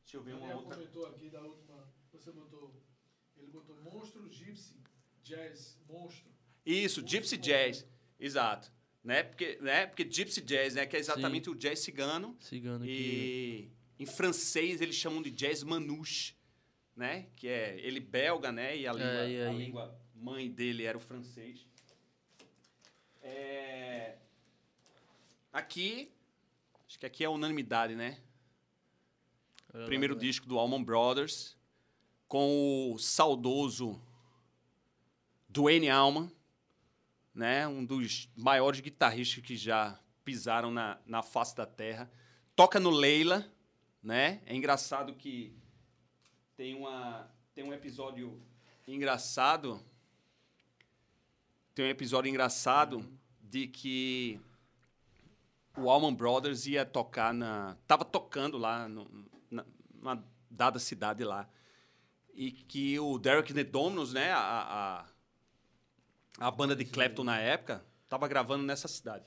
[0.04, 0.76] Deixa eu ver uma outra.
[0.78, 1.92] comentou aqui da última.
[2.14, 2.74] Você botou.
[3.36, 4.76] Ele botou monstro gypsy,
[5.22, 6.32] jazz, monstro.
[6.66, 7.86] Isso, Gypsy Jazz.
[8.20, 8.72] Exato.
[9.04, 9.24] Né?
[9.24, 9.88] Porque, né?
[9.88, 10.86] Porque Gypsy Jazz, né?
[10.86, 12.36] Que é exatamente o jazz cigano.
[12.40, 13.70] Cigano que.
[14.00, 16.36] E em francês eles chamam de jazz manouche,
[16.98, 17.28] né?
[17.36, 18.76] Que é ele belga, né?
[18.76, 21.66] E a língua, É, a língua mãe dele era o francês.
[23.22, 24.18] É,
[25.58, 26.12] Aqui,
[26.88, 28.20] acho que aqui é unanimidade, né?
[29.74, 31.58] Lá, Primeiro disco do Allman Brothers,
[32.28, 34.00] com o saudoso
[35.50, 36.32] Duane Allman,
[37.34, 37.68] né?
[37.68, 42.12] um dos maiores guitarristas que já pisaram na, na face da terra.
[42.56, 43.52] Toca no Leila,
[44.04, 44.42] né?
[44.46, 45.56] É engraçado que
[46.58, 48.42] tem, uma, tem um episódio
[48.88, 49.80] engraçado.
[51.76, 53.08] Tem um episódio engraçado
[53.40, 54.42] de que
[55.78, 57.78] o Allman Brothers ia tocar na.
[57.88, 59.08] Tava tocando lá no,
[59.52, 61.48] na, numa dada cidade lá.
[62.34, 64.32] E que o Derek The Dominos, né?
[64.32, 65.06] A,
[66.40, 69.26] a, a banda de Clapton na época, tava gravando nessa cidade.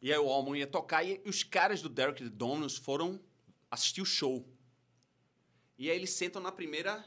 [0.00, 3.20] E aí o Allman ia tocar e os caras do Derek The Dominos foram
[3.70, 4.51] assistir o show.
[5.82, 7.04] E aí eles sentam na primeira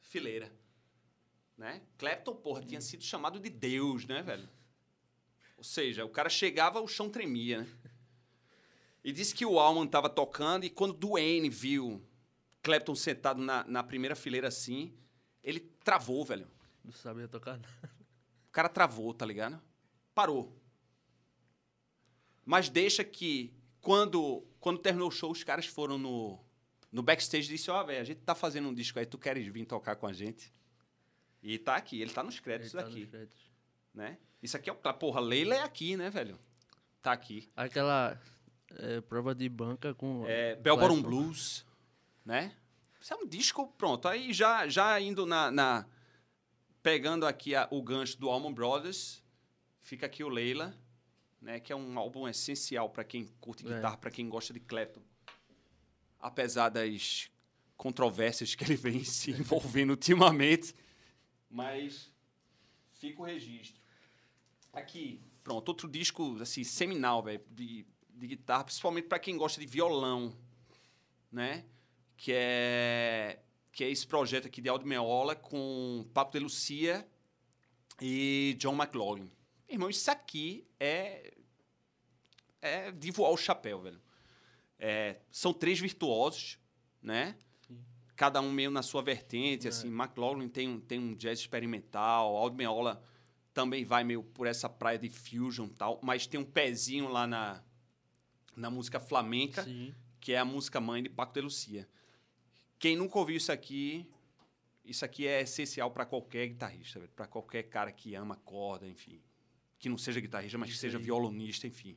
[0.00, 0.52] fileira.
[1.56, 1.80] Né?
[1.96, 4.48] Clapton, porra, tinha sido chamado de Deus, né, velho?
[5.56, 7.68] Ou seja, o cara chegava, o chão tremia, né?
[9.04, 12.04] E disse que o Allman tava tocando e quando Duane viu
[12.60, 14.92] Clapton sentado na, na primeira fileira assim,
[15.40, 16.50] ele travou, velho.
[16.84, 17.68] Não sabia tocar nada.
[18.48, 19.62] O cara travou, tá ligado?
[20.12, 20.60] Parou.
[22.44, 26.44] Mas deixa que quando, quando terminou o show, os caras foram no,
[26.96, 29.66] no backstage disse, ó, velho, a gente tá fazendo um disco aí, tu queres vir
[29.66, 30.50] tocar com a gente?
[31.42, 33.50] E tá aqui, ele tá nos Ele créditos tá nos aqui, créditos.
[33.94, 34.18] né?
[34.42, 34.76] Isso aqui é o...
[34.76, 36.38] Porra, Leila é aqui, né, velho?
[37.02, 37.50] Tá aqui.
[37.54, 38.20] Aquela
[38.70, 40.24] é, prova de banca com.
[40.26, 41.02] É, Clapton.
[41.02, 41.64] Blues,
[42.24, 42.52] né?
[43.00, 44.08] Isso é um disco, pronto.
[44.08, 45.86] Aí já, já indo na, na-
[46.82, 49.22] Pegando aqui a- o gancho do Allman Brothers,
[49.82, 50.74] fica aqui o Leila,
[51.40, 51.60] né?
[51.60, 53.74] Que é um álbum essencial para quem curte É.
[53.74, 55.02] guitarra, para quem gosta de Clapton.
[56.26, 57.30] Apesar das
[57.76, 60.74] controvérsias que ele vem se envolvendo ultimamente.
[61.48, 62.12] Mas
[62.94, 63.80] fica o registro.
[64.72, 69.66] Aqui, pronto, outro disco assim, seminal, velho, de, de guitarra, principalmente para quem gosta de
[69.66, 70.36] violão,
[71.30, 71.64] né?
[72.16, 77.06] Que é que é esse projeto aqui de Aldo Meola com Papo de Lucia
[78.00, 79.30] e John McLaughlin.
[79.68, 81.34] Irmão, isso aqui é
[82.60, 84.00] é de voar o chapéu, velho.
[84.78, 86.58] É, são três virtuosos,
[87.02, 87.36] né?
[88.14, 89.70] Cada um meio na sua vertente, É.
[89.70, 89.88] assim.
[89.88, 93.02] McLaughlin tem um, tem um jazz experimental, Aldo Meola
[93.52, 97.62] também vai meio por essa praia de fusion tal, mas tem um pezinho lá na,
[98.54, 99.94] na música flamenca, Sim.
[100.20, 101.88] que é a música mãe de Paco de Lucia.
[102.78, 104.06] Quem nunca ouviu isso aqui,
[104.84, 109.22] isso aqui é essencial para qualquer guitarrista, para qualquer cara que ama corda, enfim.
[109.78, 111.96] Que não seja guitarrista, mas que seja violonista, enfim.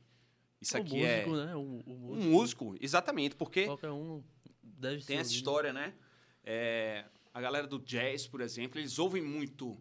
[0.60, 1.56] Isso o aqui músico, é né?
[1.56, 2.12] O, o músico.
[2.12, 4.22] um músico, exatamente, porque Qualquer um
[4.62, 5.06] deve ser.
[5.06, 5.36] tem essa ouvido.
[5.38, 5.94] história, né?
[6.44, 9.78] É, a galera do jazz, por exemplo, eles ouvem muito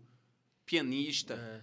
[0.65, 1.61] pianista, É,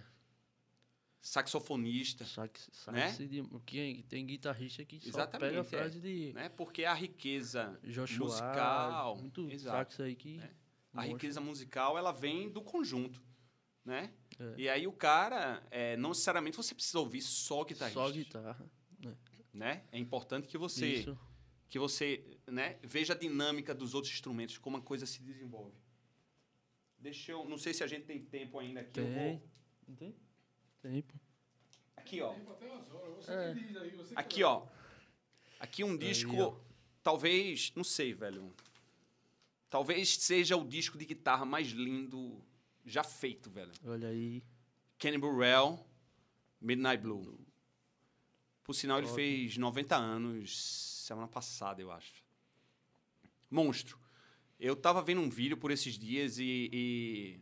[1.21, 3.09] saxofonista, sax, Né?
[3.09, 5.63] sax de, que tem guitarrista que Exatamente, pega a é.
[5.63, 6.49] frase de né?
[6.49, 9.93] Porque a riqueza Joshua, musical, muito exato.
[9.93, 10.39] sax aí que...
[10.39, 10.49] É.
[10.93, 13.21] A riqueza musical, ela vem do conjunto,
[13.85, 14.11] né?
[14.39, 14.53] É.
[14.57, 18.71] E aí o cara, é, não necessariamente você precisa ouvir só guitarrista, Só guitarra.
[19.57, 19.83] Né?
[19.91, 21.17] É importante que você, Isso.
[21.69, 25.75] que você, né, veja a dinâmica dos outros instrumentos, como a coisa se desenvolve.
[26.99, 29.13] Deixa eu, não sei se a gente tem tempo ainda aqui, eu Tem.
[29.13, 29.43] vou
[29.87, 30.15] Não tem?
[30.81, 31.15] Tem, pô.
[31.95, 32.33] aqui, ó.
[32.33, 32.51] Tempo
[33.27, 33.51] É.
[33.51, 34.65] aí, Aqui, ó.
[35.59, 36.59] Aqui um Aí, disco, ó.
[37.03, 38.53] talvez, não sei, velho.
[39.69, 42.41] Talvez seja o disco de guitarra mais lindo
[42.85, 43.71] já feito, velho.
[43.85, 44.41] Olha aí.
[44.97, 45.85] Kenny Burrell,
[46.61, 47.39] Midnight Blue.
[48.67, 52.21] Por sinal, ele fez 90 anos semana passada, eu acho.
[53.49, 53.97] Monstro.
[54.59, 57.39] Eu tava vendo um vídeo por esses dias e, e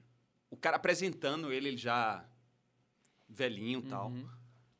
[0.51, 2.23] o cara apresentando ele, ele já
[3.27, 4.09] velhinho e tal.
[4.11, 4.29] Uhum.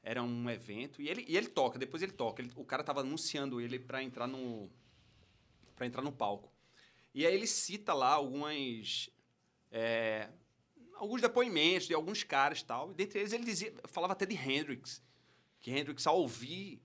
[0.03, 2.43] Era um evento e ele, e ele toca, depois ele toca.
[2.43, 4.69] Ele- o cara tava anunciando ele para entrar no
[5.75, 6.53] para entrar no palco.
[7.11, 9.09] E aí ele cita lá algumas
[9.71, 10.29] é,
[10.93, 12.91] alguns depoimentos de alguns caras e tal.
[12.91, 15.01] E dentre eles ele dizia, falava até de Hendrix,
[15.65, 16.79] que Hendrix ao ouvir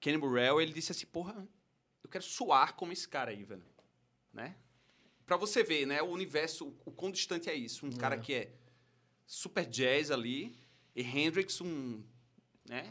[0.00, 1.46] Kenny Burrell, ele disse assim, porra,
[2.02, 3.62] eu quero suar como esse cara aí, velho,
[4.32, 4.56] né?
[5.26, 8.18] Para você ver, né, o universo, o, quão distante é isso, um cara É.
[8.18, 8.52] que é
[9.26, 10.58] super jazz ali
[10.96, 12.02] e Hendrix um,
[12.66, 12.90] né,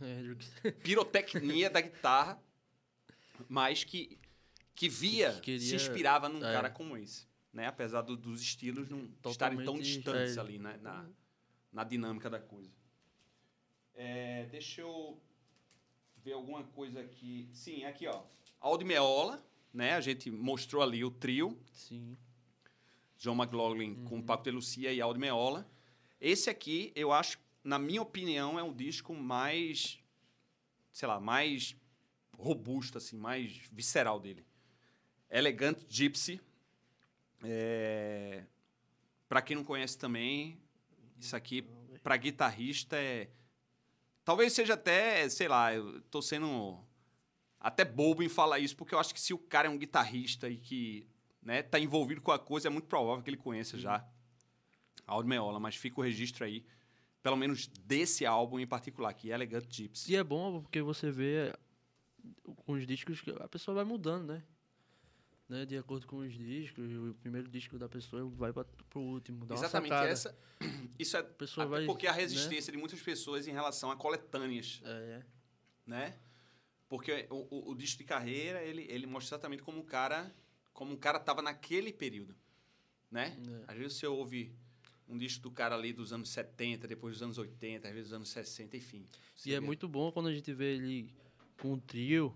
[0.00, 0.50] É, Hendrix.
[0.82, 2.42] pirotecnia da guitarra,
[3.48, 4.18] mas que
[4.74, 6.52] que via, Que queria- se inspirava num é.
[6.52, 7.28] cara como esse.
[7.52, 7.66] Né?
[7.68, 10.40] Apesar do- dos estilos não estarem tão Totalmente, distantes é.
[10.40, 10.76] ali né?
[10.82, 11.06] na,
[11.72, 12.72] na dinâmica da coisa.
[13.94, 15.20] É, deixa eu
[16.24, 17.48] ver alguma coisa aqui.
[17.52, 18.22] Sim, aqui, ó.
[18.60, 19.94] Aldo Meola, né?
[19.94, 21.58] A gente mostrou ali o trio.
[21.72, 22.16] Sim.
[23.18, 24.04] John McLaughlin Uhum.
[24.04, 25.68] com Paco de Lucia e Aldo Meola.
[26.20, 29.98] Esse aqui, eu acho, na minha opinião, é um disco mais,
[30.92, 31.76] sei lá, mais
[32.36, 34.44] robusto, assim, mais visceral dele.
[35.30, 36.40] Elegant Gypsy.
[37.44, 38.44] É...
[39.28, 40.58] Para quem não conhece também,
[41.18, 41.62] isso aqui,
[42.02, 43.28] para guitarrista, é...
[44.24, 46.78] Talvez seja até, sei lá, eu tô sendo
[47.58, 50.48] até bobo em falar isso, porque eu acho que se o cara é um guitarrista
[50.48, 51.08] e que
[51.42, 54.06] né, tá envolvido com a coisa, é muito provável que ele conheça já
[55.06, 56.64] Aldo Meola, mas fica o registro aí,
[57.22, 60.12] pelo menos desse álbum em particular, que é Elegant Gypsy.
[60.12, 61.52] E é bom porque você vê
[62.64, 64.42] com os discos que a pessoa vai mudando, né?
[65.52, 65.66] Né?
[65.66, 69.46] De acordo com os discos, o primeiro disco da pessoa vai para pro último.
[69.50, 70.36] Exatamente, essa.
[70.98, 72.18] Isso é até vai, porque a né?
[72.20, 75.22] resistência de muitas pessoas em relação a coletâneas, É,
[75.86, 76.18] né?
[76.88, 80.34] Porque o, o, o disco de carreira, ele, ele mostra exatamente como o cara
[80.72, 82.34] como o cara tava naquele período,
[83.10, 83.36] né?
[83.68, 83.72] É.
[83.72, 84.56] Às vezes você ouve
[85.06, 88.16] um disco do cara ali dos anos 70, depois dos anos 80, às vezes dos
[88.16, 89.06] anos 60, enfim.
[89.44, 89.66] E é vê.
[89.66, 91.12] muito bom quando a gente vê ele
[91.60, 92.34] com o trio,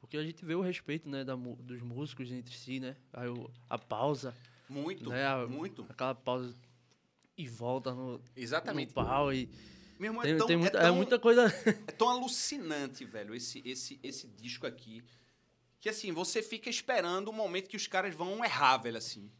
[0.00, 2.96] porque a gente vê o respeito, né, da, dos músicos entre si, né?
[3.12, 4.34] Aí o- a pausa,
[4.68, 5.86] muito, né, a- muito.
[5.88, 6.54] aquela pausa
[7.36, 8.88] e volta no, Exatamente.
[8.88, 9.48] no pau e
[9.98, 11.46] Meu irmão, tem, é, tão, tem é muita, é tão- muita coisa.
[11.86, 15.02] É tão alucinante, velho, esse, esse, esse disco aqui.
[15.80, 19.30] Que assim, você fica esperando o momento que os caras vão errar, velho, assim.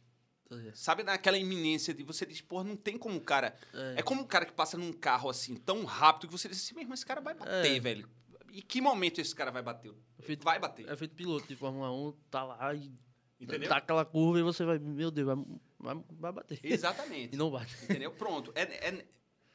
[0.73, 3.55] Sabe naquela iminência de você diz, porra, não tem como o cara.
[3.73, 4.01] É, É.
[4.03, 6.81] como um cara que passa num carro assim, tão rápido, que você diz assim, meu
[6.83, 7.79] irmão, esse cara vai bater, É.
[7.79, 8.09] velho.
[8.51, 9.93] E que momento esse cara vai bater?
[10.19, 10.87] É feito, Vai bater.
[10.89, 12.91] é feito piloto de Fórmula 1, tá lá e
[13.39, 13.69] Entendeu?
[13.69, 15.45] dá aquela curva e você vai, meu Deus, vai,
[15.79, 16.59] vai, vai bater.
[16.63, 17.33] Exatamente.
[17.35, 17.75] E não bate.
[17.85, 18.11] Entendeu?
[18.11, 18.51] Pronto.
[18.55, 19.05] É, é-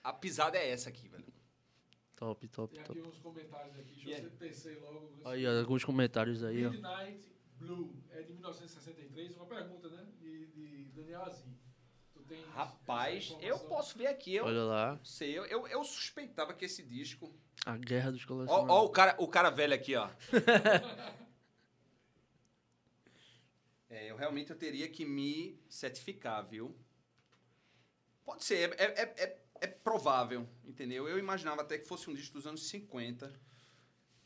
[0.02, 1.26] a pisada é essa aqui, velho.
[2.16, 2.98] Top, top, Tem top.
[2.98, 4.26] aqui uns comentários aqui, deixa Yeah.
[4.26, 5.20] eu pensei logo.
[5.26, 6.70] Aí, ó, alguns comentários aí, ó.
[6.70, 10.06] Midnight Blue, é de 1963, uma pergunta, né?
[10.18, 11.55] De, de Daniel Azim.
[12.28, 14.34] Tem Rapaz, eu posso ver aqui.
[14.34, 17.32] Eu Olha lá, não sei, eu, eu, eu suspeitava que esse disco.
[17.64, 18.70] a guerra dos Ó, colecionadores.
[18.72, 20.08] ó o, cara, o cara velho aqui, ó.
[23.88, 26.76] é, eu realmente eu teria que me certificar, viu?
[28.24, 31.08] Pode ser, é, é, é, é provável, entendeu?
[31.08, 33.32] Eu imaginava até que fosse um disco dos anos 50.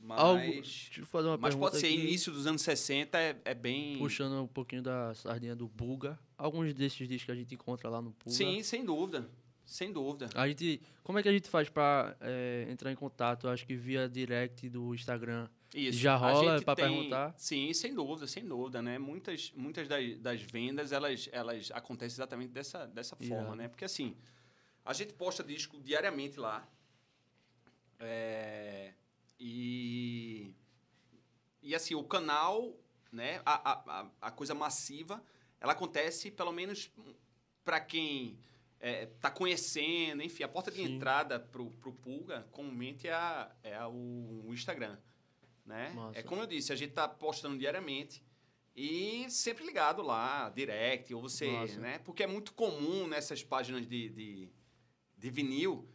[0.02, 3.36] Mas, Algo, deixa eu fazer uma mas pode ser aqui, início dos anos 60, é,
[3.44, 3.98] é bem.
[3.98, 6.18] Puxando um pouquinho da sardinha do Buga.
[6.38, 8.34] Alguns desses discos que a gente encontra lá no Puga.
[8.34, 9.28] Sim, sem dúvida.
[9.64, 10.28] Sem dúvida.
[10.34, 13.46] A gente, como é que a gente faz pra é, entrar em contato?
[13.46, 15.48] Acho que via direct do Instagram.
[15.74, 15.98] Isso.
[15.98, 17.34] Já rola tem- perguntar?
[17.36, 18.98] Sim, sem dúvida, sem dúvida, né?
[18.98, 23.56] Muitas, muitas das, das vendas, elas, elas acontecem exatamente dessa, dessa forma, Irado.
[23.56, 23.68] né?
[23.68, 24.16] Porque assim,
[24.84, 26.66] a gente posta disco diariamente lá.
[28.00, 28.92] É,
[29.40, 30.54] e,
[31.62, 32.76] e assim, o canal,
[33.10, 33.40] né?
[33.44, 35.22] A, a, a- coisa massiva,
[35.60, 36.90] ela acontece pelo menos
[37.64, 38.38] para quem
[38.78, 40.94] é, tá conhecendo, enfim, a porta de Sim.
[40.94, 44.98] entrada pro, pro Pulga, comumente é, a, é a- o, o Instagram,
[45.64, 45.90] né?
[45.94, 46.18] Massa.
[46.18, 48.22] É como eu disse, a gente tá postando diariamente
[48.76, 51.80] e sempre ligado lá, direct, ou você, Massa.
[51.80, 51.98] né?
[52.00, 54.48] Porque é muito comum nessas páginas de, de,
[55.16, 55.88] de vinil,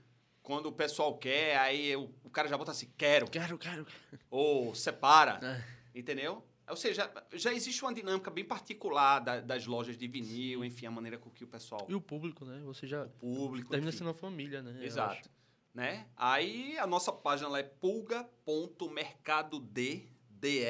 [0.45, 3.85] quando o pessoal quer, aí o, o cara já bota assim, quero, Quero, quero.
[4.29, 5.63] ou separa, É.
[5.99, 6.45] entendeu?
[6.69, 10.91] Ou seja, já existe uma dinâmica bem particular da- das lojas de vinil, enfim, a
[10.91, 12.61] maneira com que o pessoal, E o público, né?
[12.63, 13.97] Você já o público, termina enfim.
[13.99, 14.83] sendo uma família, né?
[14.85, 15.29] Exato.
[15.73, 16.07] Né?
[16.15, 20.63] Aí a nossa página lá é pulga.mercado.de, DE,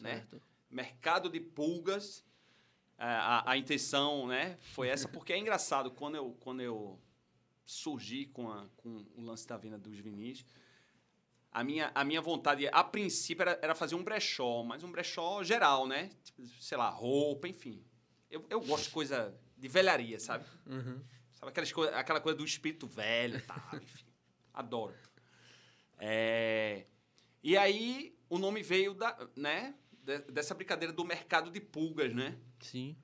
[0.00, 0.02] né?
[0.16, 0.42] Certo.
[0.70, 2.26] Mercado de pulgas.
[3.00, 6.98] A, a, a intenção, né, foi essa, porque é engraçado, quando eu, quando eu
[7.70, 10.44] surgi com, a, com o lance da venda dos vinis,
[11.52, 15.42] a minha, a minha vontade, a princípio, era, era fazer um brechó, mas um brechó
[15.44, 16.10] geral, né?
[16.24, 17.84] Tipo, sei lá, roupa, enfim.
[18.30, 20.44] Eu, eu gosto de coisa de velharia, sabe?
[20.66, 21.02] Uhum.
[21.34, 24.04] Sabe aquelas coisa, aquela coisa do espírito velho tal, enfim.
[24.54, 24.94] Adoro.
[25.98, 26.86] É,
[27.42, 32.38] E aí, o nome veio da, né, de- dessa brincadeira do mercado de pulgas, né?
[32.60, 32.96] Sim.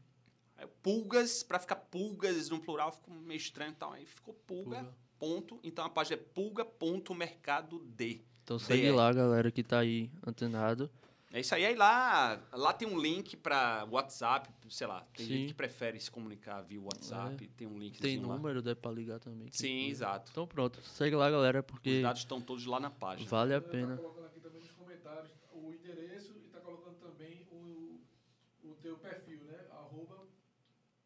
[0.65, 3.93] Aí, Pulgas, pra ficar pulgas no plural, ficou meio estranho e tal.
[3.93, 4.95] Aí ficou pulga, Pulga.
[5.19, 5.61] ponto.
[5.63, 8.23] Então a página é pulga.mercado.d.
[8.43, 10.91] Então segue lá, galera que tá aí antenado.
[11.33, 11.65] É isso aí.
[11.67, 15.01] Aí lá, lá tem um link pra WhatsApp, sei lá.
[15.17, 15.33] Tem Sim.
[15.33, 17.49] gente que prefere se comunicar via WhatsApp.
[17.57, 18.37] Tem um link Tem lá.
[18.37, 19.49] número, dá pra ligar também.
[19.51, 20.31] Sim, exato.
[20.31, 23.29] Então pronto, segue lá, galera, Os porque dados estão todos lá na página.
[23.29, 23.97] vale a pena.
[23.97, 28.01] Tá colocando aqui também nos comentários o endereço e tá colocando também o,
[28.81, 29.59] teu perfil, né?
[29.71, 30.27] Arroba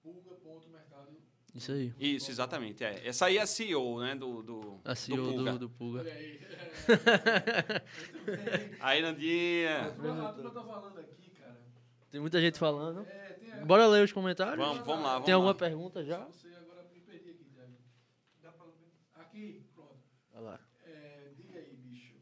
[0.03, 1.13] pulga.mercado.
[1.59, 1.93] Isso aí.
[1.99, 2.83] Isso, exatamente.
[2.85, 3.07] É.
[3.07, 4.15] Essa aí é a CEO, né?
[4.15, 5.53] Do, do, A CEO do Pulga.
[5.53, 6.01] do, do Pulga.
[6.01, 6.41] Olha aí.
[8.81, 9.93] Aí, A Nandinha.
[9.97, 11.61] turma, a turma tá falando aqui, cara.
[12.11, 13.07] Tem muita gente falando.
[13.07, 14.57] É, tem a- Bora ler os comentários?
[14.65, 15.59] Vamos, vamos lá, vamos Tem alguma lá.
[15.59, 16.19] pergunta já?
[16.21, 17.73] Não sei, agora me perdi aqui, Thiago.
[18.43, 18.67] Dá pra?
[19.23, 19.97] Aqui, pronto.
[20.35, 20.61] Olha lá.
[20.85, 22.15] É, diga aí, bicho.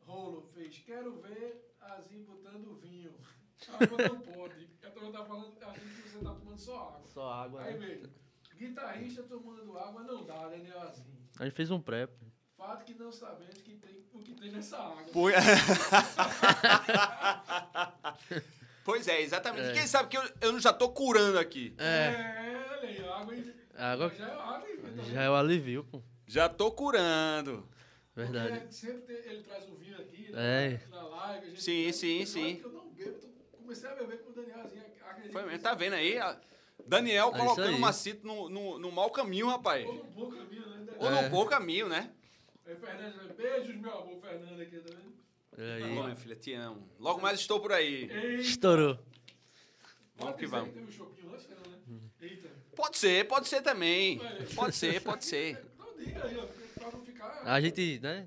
[0.00, 3.14] Rolo fez, quero ver Azim botando vinho.
[3.80, 4.68] Água não pode.
[4.84, 7.06] A turma tá falando a gente que você tá tomando só água.
[7.08, 7.86] Só água, Aí né?
[7.86, 8.10] veio.
[8.56, 11.04] Guitarrista tomando água não dá, né, né, Azim?
[11.38, 12.06] A gente fez um pré.
[12.06, 12.24] pô.
[12.56, 15.04] Fato que não sabemos que tem, o que tem nessa água.
[15.12, 15.28] Pô-
[18.84, 19.68] pois é, exatamente.
[19.68, 19.72] É.
[19.72, 21.74] Quem sabe que eu, eu já tô curando aqui.
[21.78, 22.66] É.
[22.70, 23.34] olha aí, água.
[23.76, 25.04] Água Já é água, hein, também.
[25.12, 26.02] já é o alivio, pô.
[26.26, 27.68] Já tô curando.
[28.14, 28.58] Verdade.
[28.60, 30.80] Porque sempre ele traz o vinho aqui É.
[30.88, 31.46] na, live.
[31.46, 32.60] A gente Sim, sim, sim.
[32.62, 33.28] Eu não bebo, tô-
[33.58, 34.84] comecei a beber com o Danielzinho.
[35.04, 36.16] acredito Foi mesmo, tá vendo aí?
[36.18, 36.38] A-
[36.86, 39.86] Daniel É colocando o Macito no, no, no mau caminho, rapaz.
[39.86, 40.86] Ou no bom caminho, né?
[40.98, 41.22] Ou É.
[41.22, 42.10] no bom caminho, né?
[42.66, 44.96] Aí, Fernando, beijos, meu amor, Fernando aqui, tá?
[45.56, 46.02] É Ô, aí.
[46.02, 46.88] minha filha, te amo.
[46.98, 48.10] Logo mais estou por aí.
[48.10, 48.98] Eita, Estourou.
[50.16, 50.74] Vamos que vamos.
[50.74, 50.82] Né?
[52.74, 54.20] Pode ser, pode ser também.
[54.54, 55.50] Pode ser, pode ser.
[55.74, 56.46] Então diga aí, ó,
[56.80, 57.42] pra não ficar...
[57.44, 58.26] A gente, né?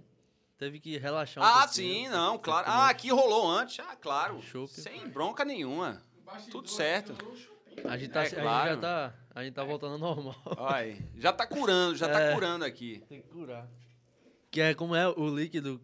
[0.57, 2.67] Teve que relaxar um Ah, sim, não, claro.
[2.67, 3.79] Ah, aqui rolou antes.
[3.79, 4.41] Ah, claro.
[4.69, 6.01] Sem bronca nenhuma.
[6.49, 7.13] tudo certo.
[7.85, 8.69] A gente, tá, É, a gente claro.
[8.71, 9.13] já tá.
[9.35, 10.35] A gente tá voltando ao normal.
[10.59, 12.33] Ai, já tá curando, já tá É.
[12.33, 13.03] curando aqui.
[13.07, 13.67] Tem que curar.
[14.49, 15.79] Que é como é o líquido.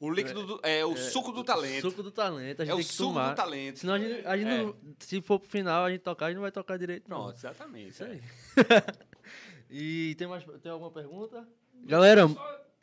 [0.00, 1.90] O líquido do, é o suco do talento.
[1.90, 2.62] Suco do talento.
[2.62, 3.30] A gente é o tem que suco tomar.
[3.30, 3.78] do talento.
[3.80, 4.62] Senão a gente, a gente É.
[4.62, 7.24] não, se for pro final, a gente tocar, a gente não vai tocar direito, não.
[7.24, 7.90] Pronto, exatamente.
[7.90, 8.10] Isso é.
[8.12, 8.20] aí.
[9.70, 11.46] e tem, mais, tem alguma pergunta?
[11.84, 12.22] Galera,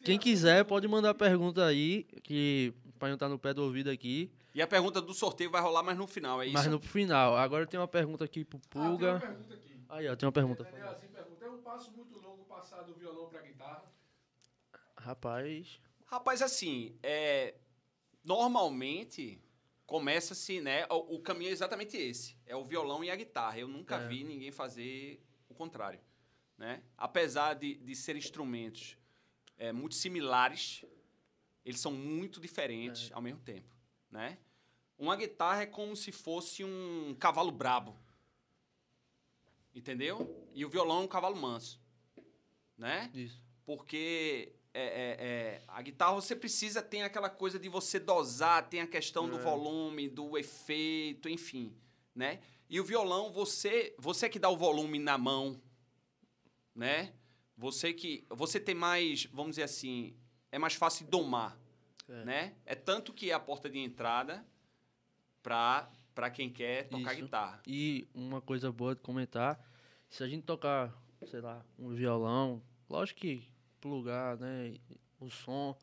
[0.04, 4.30] quem quiser pode mandar pergunta aí, que pra não estar no pé do ouvido aqui.
[4.56, 6.54] E a pergunta do sorteio vai rolar mais no final, é isso?
[6.54, 7.36] Mas no final.
[7.36, 9.20] Agora tem uma pergunta aqui pro Ah, tem uma Pulga.
[9.20, 9.80] pergunta aqui.
[9.90, 10.64] Aí, ó, tem uma pergunta.
[10.64, 13.84] Daniel assim pergunta, é um passo muito longo passar do violão pra guitarra?
[14.96, 15.82] Rapaz.
[16.06, 17.56] Rapaz, assim, é,
[18.24, 19.44] normalmente
[19.86, 20.86] começa-se, né?
[20.90, 22.38] O, o caminho é exatamente esse.
[22.46, 23.60] É o violão e a guitarra.
[23.60, 24.08] Eu nunca É.
[24.08, 26.00] vi ninguém fazer o contrário.
[26.58, 26.82] Né?
[26.98, 28.98] Apesar de, de serem instrumentos
[29.58, 30.86] é, muito similares,
[31.66, 33.75] eles são muito diferentes ao mesmo tempo.
[34.16, 34.38] Né?
[34.98, 37.94] Uma guitarra é como se fosse um cavalo brabo.
[39.76, 40.48] Entendeu?
[40.54, 41.82] E o violão é um cavalo manso.
[42.78, 43.12] Né?
[43.14, 43.42] Isso.
[43.66, 48.82] porque é, é, é, a guitarra você precisa tem aquela coisa de você dosar, tem
[48.82, 49.42] a questão do É.
[49.42, 51.74] volume, do efeito, enfim,
[52.14, 52.42] né?
[52.70, 55.60] E o violão você você que dá o volume na mão,
[56.76, 57.14] né?
[57.58, 60.14] Você que você tem mais, vamos dizer assim,
[60.52, 61.58] é mais fácil domar,
[62.08, 62.24] É.
[62.26, 62.56] né?
[62.66, 64.46] É tanto que é a porta de entrada
[65.42, 67.24] para quem quer tocar Isso.
[67.24, 67.62] guitarra.
[67.68, 69.60] E uma coisa boa de comentar,
[70.10, 70.94] se a gente tocar,
[71.28, 73.48] sei lá, um violão, lógico que
[73.80, 74.76] plugar, né,
[75.20, 75.78] o som,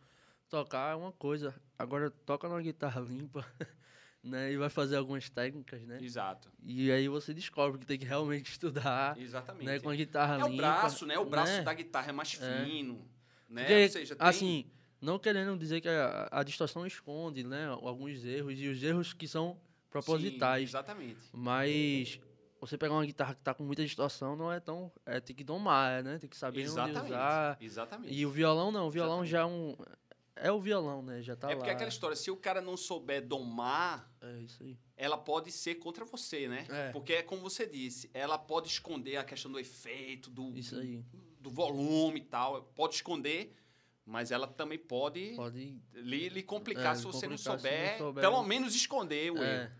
[0.48, 1.54] tocar é uma coisa.
[1.78, 3.46] Agora toca numa guitarra limpa,
[4.22, 5.98] né, e vai fazer algumas técnicas, né?
[6.00, 6.50] Exato.
[6.62, 9.66] E aí você descobre que tem que realmente estudar, Exatamente.
[9.66, 10.56] né, com a guitarra É o limpa.
[10.62, 11.18] braço, né?
[11.18, 11.62] O braço né?
[11.62, 12.64] da guitarra é mais É.
[12.64, 13.08] fino,
[13.48, 13.62] né?
[13.64, 14.26] Porque, Ou seja, tem...
[14.26, 14.70] assim,
[15.02, 19.26] não querendo dizer que a, a distorção esconde, né, alguns erros e os erros que
[19.28, 20.70] são propositais.
[20.70, 21.18] Sim, exatamente.
[21.32, 22.20] Mas
[22.60, 24.90] você pegar uma guitarra que tá com muita distorção não é tão.
[25.04, 26.18] É, tem que domar, né?
[26.18, 27.06] Tem que saber onde exatamente.
[27.06, 27.58] usar.
[27.60, 28.14] Exatamente.
[28.14, 29.30] E o violão não, o violão Exatamente.
[29.30, 29.76] já é um.
[30.34, 31.20] É o violão, né?
[31.20, 31.56] Já tá é lá.
[31.56, 34.78] porque é aquela história, se o cara não souber domar, É isso aí.
[34.96, 36.66] ela pode ser contra você, né?
[36.70, 36.90] É.
[36.90, 41.04] Porque é como você disse, ela pode esconder a questão do efeito, do, Isso aí.
[41.38, 42.62] do volume e tal.
[42.74, 43.54] Pode esconder,
[44.04, 45.80] mas ela também pode, Pode.
[45.92, 48.20] lhe, lhe complicar É, se você não complicar se não souber, souber.
[48.22, 49.72] pelo menos esconder o É, erro,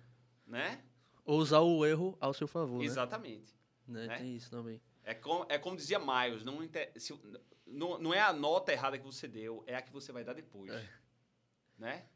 [0.47, 0.85] né?
[1.25, 2.79] ou usar o erro ao seu favor.
[2.79, 2.85] né?
[2.85, 3.55] Exatamente.
[3.87, 4.07] Né?
[4.07, 4.19] né?
[4.19, 4.81] Tem isso também.
[5.05, 7.19] É como, é como dizia Miles, não, inter- se-
[7.67, 10.33] não, não é a nota errada que você deu, é a que você vai dar
[10.35, 10.71] depois.
[10.73, 10.89] É.
[11.79, 12.07] Né?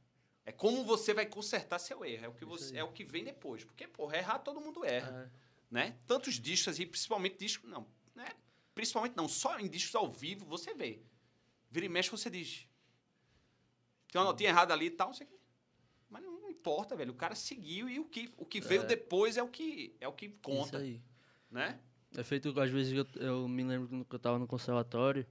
[0.45, 3.25] É como você vai consertar seu erro, é o que, você, é o que vem
[3.25, 3.65] depois.
[3.65, 5.29] Porque, porra, errar todo mundo erra.
[5.33, 5.99] É, Né?
[6.07, 7.85] Tantos discos, e principalmente discos, não,
[8.15, 8.29] né?
[8.73, 11.03] Principalmente não, só em discos ao vivo você vê.
[11.77, 12.67] Vira e mexe, você diz.
[14.11, 15.37] Tem uma notinha errada ali e tal, não sei o quê.
[16.09, 17.13] Mas não importa, velho.
[17.13, 18.87] O cara seguiu e o que, o que veio É.
[18.87, 20.79] depois é o que, é o que isso conta.
[20.79, 21.03] aí.
[21.51, 21.79] Né?
[22.17, 25.27] É feito, às vezes, eu, eu me lembro que eu tava no conservatório,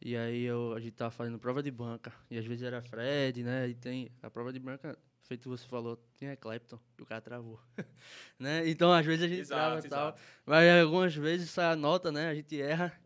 [0.00, 3.42] e aí eu, a gente tava fazendo prova de banca, e às vezes era Fred,
[3.42, 7.20] né, e tem a prova de banca, feito você falou, tinha Clapton, e o cara
[7.20, 7.60] travou,
[8.38, 10.16] né, então às vezes a gente Exato, trava e tal,
[10.46, 12.96] mas algumas vezes sai a nota, né, a gente erra,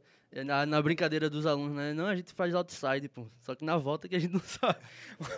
[0.43, 3.77] na, na brincadeira dos alunos, né, não, a gente faz outside, pô, só que na
[3.77, 4.79] volta que a gente não sabe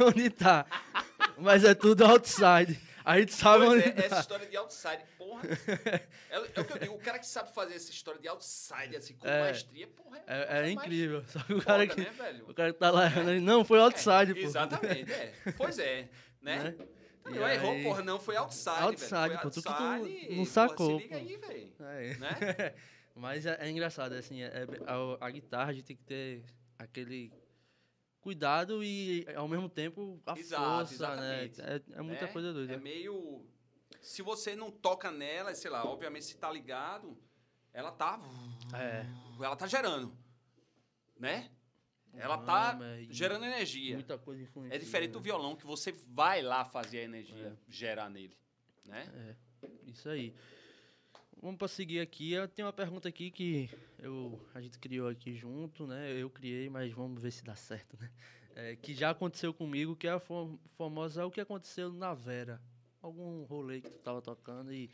[0.01, 0.65] onde tá,
[1.37, 2.79] mas é tudo outside.
[3.05, 4.03] A gente sabe Pois onde é, tá.
[4.05, 5.43] essa história de outside, porra.
[6.29, 8.97] É, é o que eu digo, o cara que sabe fazer essa história de outside,
[8.97, 9.43] assim, com É.
[9.43, 11.23] maestria, porra, É, é mais incrível.
[11.29, 12.45] Só que o foda, cara que, né, velho?
[12.49, 14.41] o cara que tá lá errando, ele, não, foi outside, É, pô.
[14.41, 15.33] Exatamente, é.
[15.57, 16.09] Pois é,
[16.43, 16.59] né?
[16.65, 16.75] Né?
[17.21, 19.35] Então, não errou, aí- porra, não, foi outside, Outside, velho.
[19.41, 21.23] pô, Foi tu que tu outside, não porra, sacou, Se liga pô.
[21.23, 21.73] aí, velho.
[21.81, 22.15] É.
[22.17, 22.75] Né?
[23.17, 26.45] Mas é, é engraçado, assim, é- é- a, a guitarra a gente tem que ter
[26.79, 27.33] aquele
[28.21, 31.45] cuidado e, ao mesmo tempo, a Exato, força, né?
[31.47, 32.33] É, é muita né?
[32.33, 32.75] coisa doida.
[32.75, 33.45] É meio...
[34.03, 37.17] Se você não toca nela, sei lá, obviamente se tá ligado,
[37.73, 38.21] ela tá...
[38.75, 39.07] É.
[39.43, 40.17] Ela tá gerando,
[41.19, 41.51] né?
[42.13, 43.95] Ela tá mas- gerando energia.
[43.95, 44.75] Muita coisa influencia.
[44.77, 45.25] É diferente do né?
[45.25, 47.73] violão, que você vai lá fazer a energia É.
[47.73, 48.37] gerar nele,
[48.87, 49.37] né?
[49.63, 50.35] É, isso aí.
[51.47, 52.33] Vamos para seguir aqui.
[52.33, 53.71] Eu tenho uma pergunta aqui que
[54.01, 56.11] eu, a gente criou aqui junto, né?
[56.21, 58.11] Eu criei, mas vamos ver se dá certo, né?
[58.57, 62.61] É, que já aconteceu comigo, que é a fam- famosa o que aconteceu na Vera.
[63.01, 64.91] Algum rolê que tu tava tocando e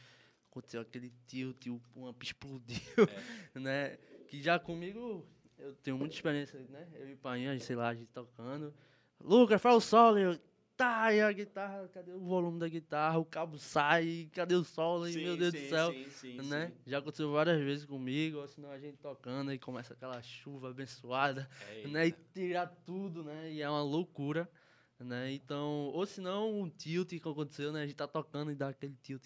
[0.50, 2.82] aconteceu aquele tilt, o amp explodiu,
[3.54, 3.96] né?
[4.28, 5.26] Que já comigo,
[5.58, 6.86] eu tenho muita experiência, né?
[6.96, 8.74] Eu e o Painha, sei lá, a gente tocando.
[9.18, 10.18] Lucas, faz o solo.
[10.18, 10.38] Eu,
[10.82, 13.18] tá, e a guitarra, cadê o volume da guitarra?
[13.18, 15.08] O cabo sai, cadê o solo?
[15.08, 16.66] E, meu Deus do céu Sim, sim, né?
[16.66, 16.90] sim.
[16.90, 21.48] Já aconteceu várias vezes comigo, ou senão a gente tocando e começa aquela chuva abençoada,
[21.70, 22.08] É, né?
[22.08, 23.52] E tirar tudo, né?
[23.52, 24.50] E é uma loucura,
[24.98, 25.30] né?
[25.32, 27.82] Então, ou senão um tilt que aconteceu, né?
[27.82, 29.24] A gente tá tocando e dá aquele tilt,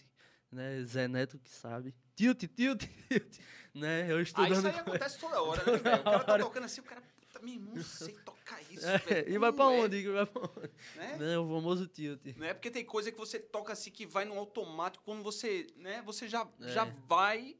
[0.53, 0.83] né?
[0.85, 1.95] Zé Neto que sabe.
[2.15, 3.39] Tilt, tilt, tilt,
[3.75, 4.13] né?
[4.13, 4.53] Eu Ah, estudando...
[4.53, 6.01] isso aí acontece toda hora, né, velho?
[6.01, 7.03] O cara tá tocando assim, o cara,
[7.41, 10.09] meu irmão, não sei tocar isso, É, e vai pra é, onde?
[10.09, 10.71] Vai pra onde?
[10.97, 11.17] Né?
[11.19, 11.39] Né?
[11.39, 12.25] O famoso tilt.
[12.37, 12.55] Né?
[12.55, 16.29] Porque tem coisa que você toca assim que vai no automático, quando você, né, você
[16.29, 16.69] já, É.
[16.69, 17.57] já vai.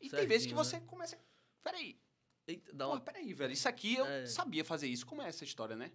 [0.00, 0.86] E tem vezes que Certinho, você né?
[0.86, 1.18] começa.
[1.62, 1.98] Peraí,
[2.46, 3.00] Eita, dá Pô, uma...
[3.00, 3.52] peraí, velho.
[3.52, 4.24] Isso aqui eu É.
[4.26, 5.04] sabia fazer isso.
[5.04, 5.92] Como é essa história, né?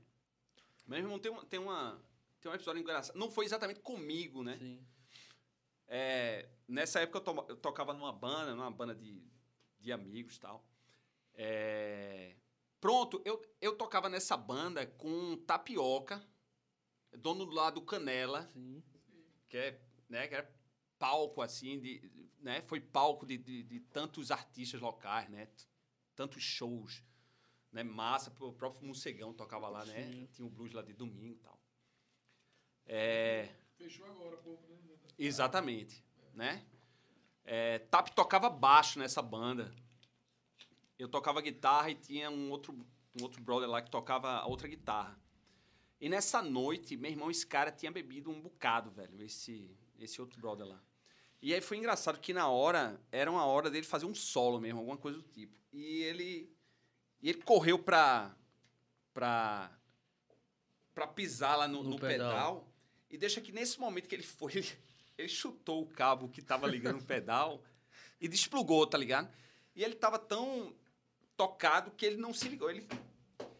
[0.85, 1.99] Meu irmão tem, uma, tem, uma,
[2.39, 3.15] tem um episódio engraçado.
[3.17, 4.57] Não foi exatamente comigo, né?
[4.59, 4.85] Sim.
[5.87, 9.23] É, nessa época eu, to- eu tocava numa banda, numa banda de,
[9.79, 10.63] de amigos e tal.
[11.33, 12.35] É,
[12.83, 16.21] pronto, eu, eu tocava nessa banda com Tapioca,
[17.17, 18.83] dono lá do Canela, Sim.
[19.47, 20.53] que é, né, que era
[20.99, 22.11] palco assim, de,
[22.41, 25.47] né, foi palco de, de, de tantos artistas locais, né,
[26.13, 27.01] tantos shows,
[27.71, 30.27] né, massa, o próprio Mocegão tocava lá, né, Sim.
[30.33, 31.57] tinha o blues lá de domingo e tal.
[32.85, 34.77] É, Fechou agora há pouco, né?
[35.17, 36.03] Exatamente,
[36.33, 36.65] né?
[37.45, 39.73] É, Tap tocava baixo nessa banda.
[41.03, 42.73] Eu tocava guitarra e tinha um outro,
[43.19, 45.19] um outro brother lá que tocava a outra guitarra.
[45.99, 50.39] E nessa noite, meu irmão, esse cara tinha bebido um bocado, velho, esse, esse outro
[50.39, 50.81] brother lá.
[51.41, 54.79] E aí foi engraçado que na hora, era uma hora dele fazer um solo mesmo,
[54.79, 55.59] alguma coisa do tipo.
[55.73, 56.49] E ele,
[57.21, 58.33] e ele correu pra,
[59.13, 59.77] pra,
[60.95, 62.29] pra pisar lá no, No no pedal.
[62.31, 62.67] pedal.
[63.09, 64.71] E deixa que nesse momento que ele foi, ele,
[65.17, 67.61] ele chutou o cabo que tava ligando o pedal
[68.21, 69.29] e desplugou, tá ligado?
[69.75, 70.73] E ele tava tão
[71.37, 72.69] tocado que ele não se ligou.
[72.69, 72.87] Ele,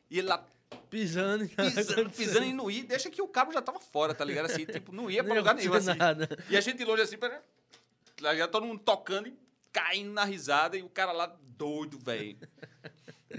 [0.09, 0.45] e ele lá
[0.89, 1.47] Pisando.
[1.49, 4.45] pisando, pisando e não ia, deixa que o cabo já tava fora, tá ligado?
[4.45, 5.93] Assim, tipo, não ia pra Nem lugar nenhum, assim.
[5.95, 6.27] nada.
[6.49, 7.41] E a gente de longe assim, pra-
[8.21, 8.51] tá ligado?
[8.51, 9.37] todo mundo tocando e
[9.71, 12.37] caindo na risada e o cara lá doido, velho.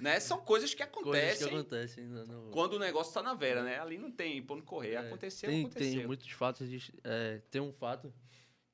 [0.03, 0.19] né?
[0.21, 2.09] São coisas que Coisas que acontecem acontecem
[2.51, 3.79] quando o negócio tá na vera, né?
[3.81, 4.95] Ali não tem pra onde correr.
[4.95, 5.99] É, aconteceu, tem, aconteceu.
[5.99, 6.69] Tem muitos fatos.
[6.69, 8.13] De, é, tem um fato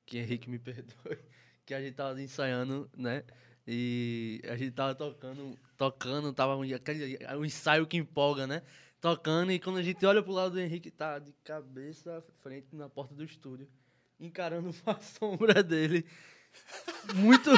[0.05, 1.17] que Henrique me perdoe,
[1.65, 3.23] que a gente tava ensaiando, né?
[3.67, 8.61] E a gente tava tocando, tocando, tava um, aquele, um ensaio que empolga, né?
[8.99, 12.75] Tocando, e quando a gente olha pro lado do Henrique, tá de cabeça à frente
[12.75, 13.67] na porta do estúdio,
[14.19, 16.05] encarando a sombra dele.
[17.15, 17.49] Muito.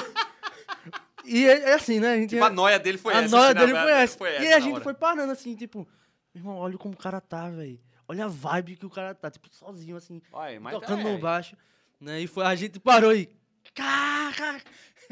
[1.25, 2.13] E é, é assim, né?
[2.13, 3.35] A gente Tipo, a noia dele foi a essa.
[3.35, 4.43] noia assim, dele verdade, foi essa.
[4.43, 4.83] e a gente hora.
[4.83, 5.87] foi parando assim, tipo,
[6.33, 7.79] meu irmão, olha como o cara tá, velho.
[8.07, 10.21] Olha a vibe que o cara tá, tipo, sozinho, assim,
[10.61, 11.55] mas tocando é, no baixo.
[11.99, 12.21] Né?
[12.21, 13.29] E foi, a gente parou e.
[13.73, 14.61] Cara,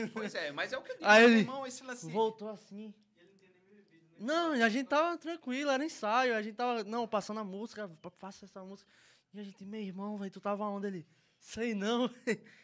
[0.09, 2.09] Pois é, mas é o que eu digo, Aí meu ele irmão, esse lance...
[2.09, 2.93] voltou assim.
[4.17, 6.35] Não, a gente tava tranquilo, era ensaio.
[6.35, 8.89] A gente tava, não, passando a música, pa- passa essa música.
[9.33, 10.87] E a gente, meu irmão, velho, tu tava onde?
[10.87, 11.07] Ele,
[11.39, 12.07] sei não.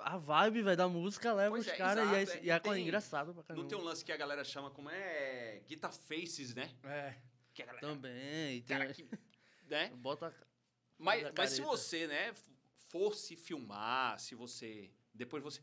[0.00, 2.58] A vibe, velho, da música leva Pois os é, caras e é, é, e é
[2.60, 3.62] tem- engraçado pra caramba.
[3.62, 6.70] Não tem um lance que a galera chama como é guitar faces, né?
[6.84, 7.14] É,
[7.52, 8.58] Que a galera, também.
[8.58, 9.08] E tem, cara que,
[9.68, 9.90] né?
[9.98, 10.32] Bota.
[10.96, 12.32] Mas, mas se você, né,
[12.88, 14.88] for se filmar, se você...
[15.12, 15.60] Depois você...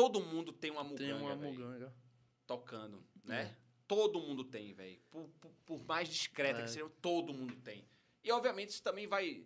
[0.00, 1.94] Todo mundo tem uma Tem uma muganga, muganga.
[2.46, 3.42] tocando, né?
[3.42, 3.56] É.
[3.86, 4.98] Todo mundo tem, velho.
[5.10, 6.62] Por, por- por mais discreta É.
[6.62, 7.84] que seja, todo mundo tem.
[8.24, 9.44] E, obviamente, isso também vai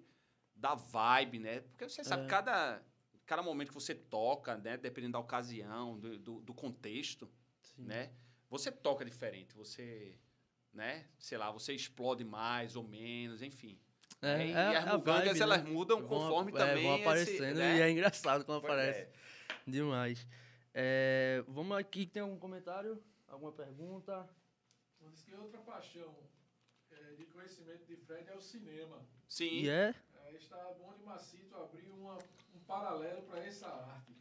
[0.55, 1.61] dar vibe, né?
[1.63, 2.27] Porque você sabe, É.
[2.29, 2.81] cada,
[3.27, 4.77] cada momento que você toca, né?
[4.77, 7.29] Dependendo da ocasião, do, do, do contexto,
[7.63, 7.83] Sim.
[7.83, 8.13] né?
[8.49, 10.17] Você toca diferente, você,
[10.73, 11.07] né?
[11.19, 13.77] Sei lá, você explode mais ou menos, enfim.
[14.23, 14.47] É?
[14.47, 15.71] E é- as mugangas, vibe, elas né?
[15.71, 17.77] mudam Vão conforme é, também vão esse, aparecendo né?
[17.79, 19.01] e é engraçado quando Pois aparece.
[19.01, 19.13] é.
[19.67, 20.27] Demais.
[20.75, 23.01] É, vamos aqui, tem algum comentário?
[23.29, 24.29] Alguma pergunta?
[25.01, 26.15] Diz que outra paixão
[26.91, 29.01] eh, de conhecimento de Fred é o cinema.
[29.29, 29.49] Sim.
[29.63, 29.95] E é?
[30.25, 32.17] Aí está bom de Macito abrir uma,
[32.55, 34.13] um paralelo para essa arte.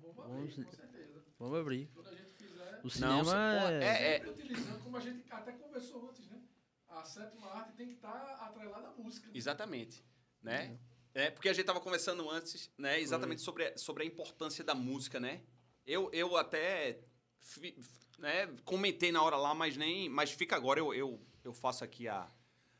[0.00, 1.24] Vamos abrir, Vamos- com certeza.
[1.38, 1.86] Vamos abrir.
[1.94, 4.14] Quando a gente fizer, O cinema Não, é...
[4.16, 6.42] é- sempre utilizando, como a gente até conversou antes, né?
[6.88, 8.12] A sétima arte tem que estar
[8.42, 9.30] atrelada à música.
[9.32, 10.04] Exatamente,
[10.42, 10.78] né?
[11.14, 15.20] É, porque a gente estava conversando antes, né, exatamente sobre, sobre a importância da música,
[15.20, 15.42] né?
[15.86, 17.00] Eu, eu até
[17.40, 17.76] fi-
[18.18, 22.06] né, comentei na hora lá, mas nem, mas fica agora, eu, eu, eu faço aqui
[22.08, 22.30] a,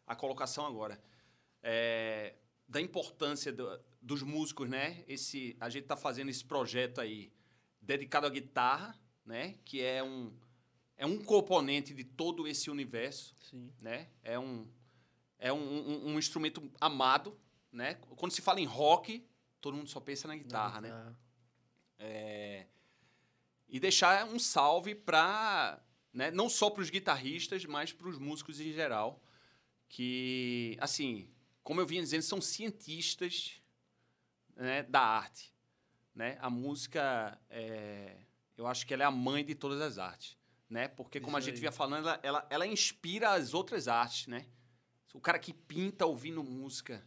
[0.06, 1.00] a colocação agora.
[1.62, 2.34] É,
[2.68, 5.04] da importância do- dos músicos, né?
[5.06, 7.32] Esse, a gente está fazendo esse projeto aí
[7.80, 9.58] dedicado à guitarra, né?
[9.64, 10.32] Que é um,
[10.96, 13.72] é um componente de todo esse universo Sim.
[13.80, 14.08] né?
[14.22, 14.66] É um
[15.38, 17.36] é um, um- um instrumento amado,
[17.72, 17.94] né?
[18.16, 19.26] Quando se fala em rock,
[19.60, 20.88] todo mundo só pensa na guitarra, né?
[20.88, 21.18] Guitarra.
[21.98, 22.66] É,
[23.72, 28.60] e deixar um salve para, né, não só para os guitarristas, mas para os músicos
[28.60, 29.22] em geral,
[29.88, 31.26] que, assim,
[31.62, 33.62] como eu vinha dizendo, são cientistas
[34.54, 35.54] né, da arte,
[36.14, 36.36] né?
[36.42, 38.18] A música, é,
[38.58, 40.36] eu acho que ela é a mãe de todas as artes,
[40.68, 40.88] né?
[40.88, 41.60] Porque como a Isso gente aí.
[41.60, 44.46] vinha falando, ela, ela, ela inspira as outras artes, né?
[45.14, 47.06] O cara que pinta ouvindo música,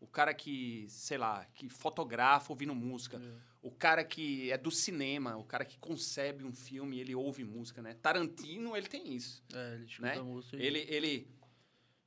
[0.00, 3.40] o cara que, sei lá, que fotografa ouvindo música, É.
[3.62, 7.82] o cara que é do cinema, o cara que concebe um filme, ele ouve música,
[7.82, 7.94] né?
[7.94, 9.42] Tarantino, ele tem isso.
[9.52, 10.20] É, ele escuta Né?
[10.22, 11.28] música e- Ele, ele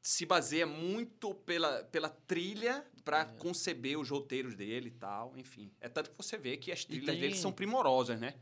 [0.02, 5.72] se baseia muito pela, pela trilha para conceber os roteiros dele e tal, enfim.
[5.82, 8.36] É tanto que você vê que as trilhas tem- dele são primorosas, né?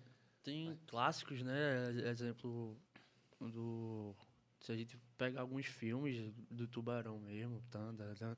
[0.44, 1.92] Tem clássicos, né?
[2.10, 2.78] Exemplo
[3.40, 4.16] do.
[4.62, 8.38] Se a gente pega alguns filmes do Tubarão mesmo, tanda, tanda,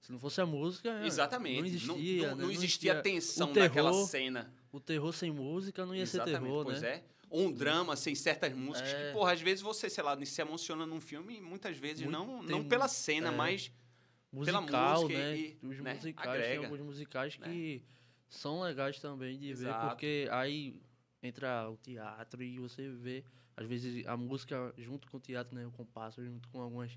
[0.00, 1.04] se não fosse a música.
[1.04, 1.60] Exatamente.
[1.60, 2.28] Não existia.
[2.30, 2.42] não, né?
[2.44, 4.52] não existia tensão o terror, naquela cena.
[4.72, 6.88] O terror sem música não ia Exatamente, ser terror, pois né?
[6.88, 7.04] é.
[7.28, 9.06] Ou um drama sem certas músicas É.
[9.08, 12.38] que, porra, às vezes você, sei lá, se emociona num filme muitas vezes Muito- não,
[12.40, 13.30] tem não pela cena, é.
[13.30, 13.70] mas
[14.44, 15.36] pela Musical, música né?
[15.38, 16.64] e- Os né, musicais, tem agrega.
[16.66, 17.46] alguns musicais né?
[17.48, 17.82] que
[18.28, 19.88] são legais também de ver, Exato.
[19.88, 20.80] porque aí
[21.22, 23.24] entra o teatro e você vê,
[23.56, 25.66] às vezes, a música junto com o teatro, né?
[25.66, 26.96] O compasso, junto com algumas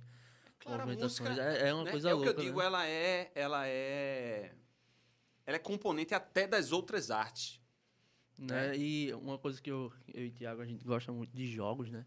[0.63, 1.29] Claro, movimentações.
[1.29, 2.31] música, é, é uma né, coisa é louca.
[2.31, 2.65] o que eu digo, né?
[2.65, 4.51] ela é, ela é,
[5.45, 7.59] ela é componente até das outras artes.
[8.37, 8.75] né?
[8.77, 11.89] E uma coisa que eu, eu e o Thiago, a gente gosta muito de jogos,
[11.89, 12.05] né?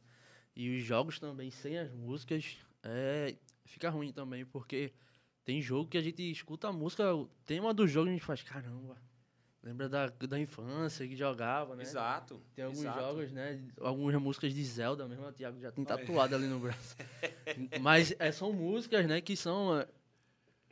[0.54, 3.36] E os jogos também, sem as músicas, é,
[3.66, 4.92] fica ruim também, porque
[5.44, 8.24] tem jogo que a gente escuta a música, o tema do jogo, e a gente
[8.24, 8.96] faz, caramba,
[9.66, 11.82] lembra da, da infância que jogava, né?
[11.82, 12.40] Exato.
[12.54, 13.00] Tem alguns exato.
[13.00, 13.60] jogos, né?
[13.80, 16.94] Algumas músicas de Zelda mesmo, o Thiago já tem tatuado ali no braço.
[17.82, 19.88] Mas é, são músicas, né, que são é,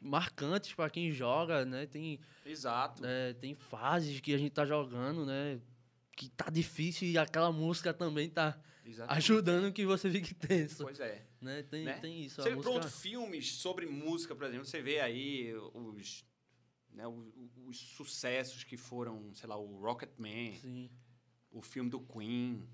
[0.00, 1.86] marcantes para quem joga, né?
[1.86, 3.04] Tem Exato.
[3.04, 5.58] é, tem fases que a gente tá jogando, né?
[6.12, 9.18] Que tá difícil e aquela música também tá Exatamente.
[9.18, 10.84] ajudando que você fique tenso.
[10.84, 11.20] Pois é.
[11.40, 11.64] Né?
[11.64, 11.94] Tem, né?
[11.94, 12.40] tem isso.
[12.40, 12.70] Você música...
[12.70, 16.24] pronto, filmes sobre música, por exemplo, você vê aí os,
[16.94, 17.26] né, os,
[17.66, 20.90] os sucessos que foram, sei lá, o Rocketman, Sim.
[21.50, 22.66] o filme do Queen,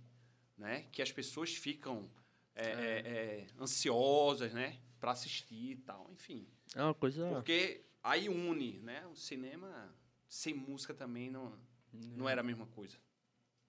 [0.57, 0.83] né?
[0.93, 2.09] Que as pessoas ficam
[2.55, 4.79] é, é, é, ansiosas, né?
[5.01, 6.47] Para assistir e tal, enfim.
[6.77, 7.27] É uma coisa.
[7.31, 9.07] Porque aí une, né?
[9.07, 9.95] O cinema
[10.29, 11.59] sem música também não,
[11.93, 12.97] não era a mesma coisa.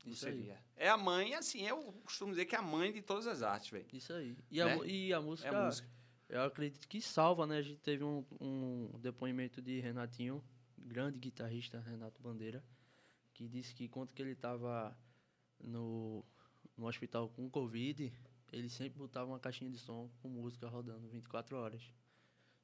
[0.06, 0.34] Não Isso aí.
[0.34, 0.60] seria.
[0.76, 3.70] É a mãe, assim, eu costumo dizer que é a mãe de todas as artes,
[3.70, 3.86] velho.
[3.94, 4.36] Isso aí.
[4.50, 4.76] E a, Né?
[4.76, 5.88] mu- e a música, É a música.
[6.32, 7.58] Eu acredito que salva, né?
[7.58, 10.44] A gente teve um, um depoimento de Renatinho,
[10.78, 12.64] grande guitarrista Renato Bandeira,
[13.34, 14.98] que disse que quando que ele estava
[15.60, 16.26] no,
[16.78, 18.12] no hospital com Covid,
[18.52, 21.84] ele sempre botava uma caixinha de som com música rodando 24 horas.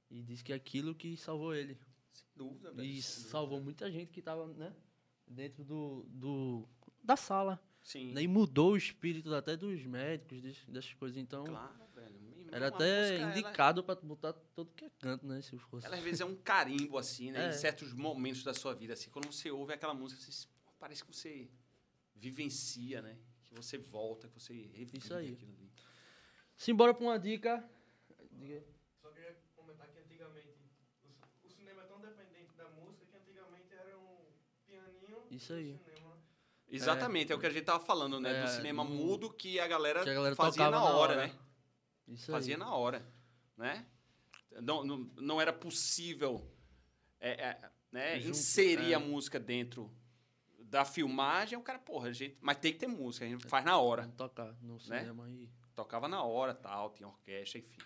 [0.09, 1.77] E disse que é aquilo que salvou ele.
[2.11, 2.87] Sem dúvida, velho.
[2.87, 4.73] E salvou muita gente que estava né,
[5.27, 6.67] dentro do, do,
[7.03, 7.61] da sala.
[7.83, 8.13] Sim.
[8.17, 11.17] E mudou o espírito até dos médicos, des- dessas coisas.
[11.17, 11.86] Então, Claro,
[12.51, 15.41] era a até música, ela- indicado para botar todo que é canto, né?
[15.41, 15.85] Se fosse.
[15.85, 17.45] Ela, às vezes é um carimbo, assim, né?
[17.45, 17.49] É.
[17.49, 19.09] Em certos momentos da sua vida, assim.
[19.09, 20.47] Quando você ouve aquela música, você,
[20.79, 21.49] parece que você
[22.15, 23.17] vivencia, né?
[23.45, 25.31] Que você volta, que você revive Isso aí.
[25.33, 25.71] aquilo ali.
[26.55, 27.63] Simbora para uma dica.
[28.31, 28.63] Diga.
[29.01, 30.49] Só queria comentar que antigamente
[31.43, 34.17] o, cinema é tão dependente da música que antigamente era um
[34.65, 35.77] pianinho Isso aí.
[35.83, 36.17] cinema.
[36.69, 38.39] Exatamente, é, o que a gente tava falando, né?
[38.39, 41.27] É, Do cinema mudo que a galera, Que a galera fazia na na hora, hora.
[41.27, 41.39] né?
[42.07, 42.59] Isso Fazia aí.
[42.59, 43.05] na hora,
[43.57, 43.85] né?
[44.61, 46.49] Não, não, não era possível
[47.19, 48.95] é, é, né, Junto, inserir é.
[48.95, 49.91] a música dentro
[50.59, 51.57] da filmagem.
[51.57, 54.03] O cara, porra, a gente, mas tem que ter música, a gente faz na hora.
[54.03, 55.49] Vamos tocar no cinema e.
[55.75, 57.77] Tocava na hora, tal, tinha orquestra, enfim.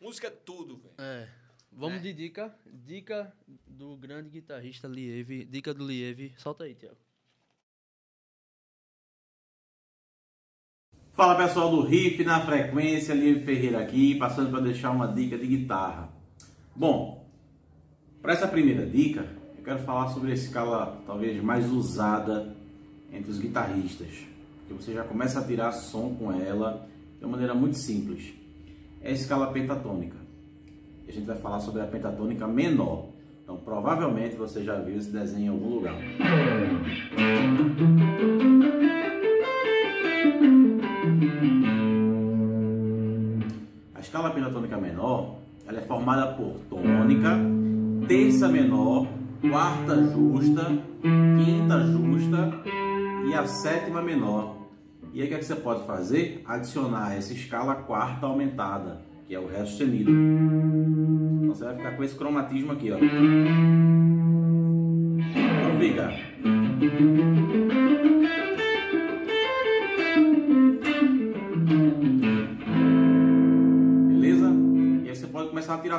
[0.00, 0.94] Música é tudo, velho.
[0.98, 1.28] É.
[1.72, 2.02] Vamos É.
[2.02, 2.56] de dica.
[2.66, 5.44] Dica do grande guitarrista Lieve.
[5.44, 6.34] Dica do Lieve.
[6.38, 6.96] Solta aí, Tiago.
[11.16, 15.46] Fala pessoal do Riff na Frequência, Livre Ferreira aqui, passando para deixar uma dica de
[15.46, 16.10] guitarra.
[16.74, 17.24] Bom,
[18.20, 19.24] para essa primeira dica,
[19.56, 22.54] eu quero falar sobre a escala talvez mais usada
[23.10, 24.26] entre os guitarristas,
[24.68, 26.86] que você já começa a tirar som com ela
[27.18, 28.34] de uma maneira muito simples.
[29.00, 30.18] É a escala pentatônica.
[31.06, 33.06] E a gente vai falar sobre a pentatônica menor.
[33.42, 35.96] Então, provavelmente você já viu esse desenho em algum lugar.
[44.16, 45.36] escala pentatônica menor,
[45.66, 47.38] ela é formada por tônica,
[48.08, 49.06] terça menor,
[49.42, 52.50] quarta justa, quinta justa
[53.28, 54.56] e a sétima menor.
[55.12, 56.42] E aí o que, é que você pode fazer?
[56.46, 60.10] Adicionar essa escala quarta aumentada, que é o ré sustenido.
[60.10, 62.96] Então você vai ficar com esse cromatismo aqui, ó.
[62.96, 63.10] Então
[65.78, 66.10] fica.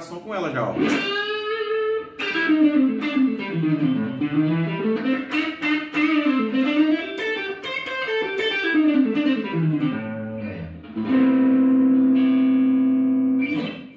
[0.01, 0.75] Som com ela já, ó.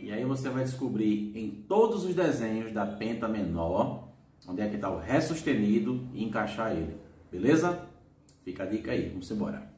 [0.03, 4.09] E aí você vai descobrir em todos os desenhos da penta menor
[4.47, 6.97] onde é que está o ré sustenido e encaixar ele.
[7.30, 7.86] Beleza?
[8.43, 9.70] Fica a dica aí, vamos embora.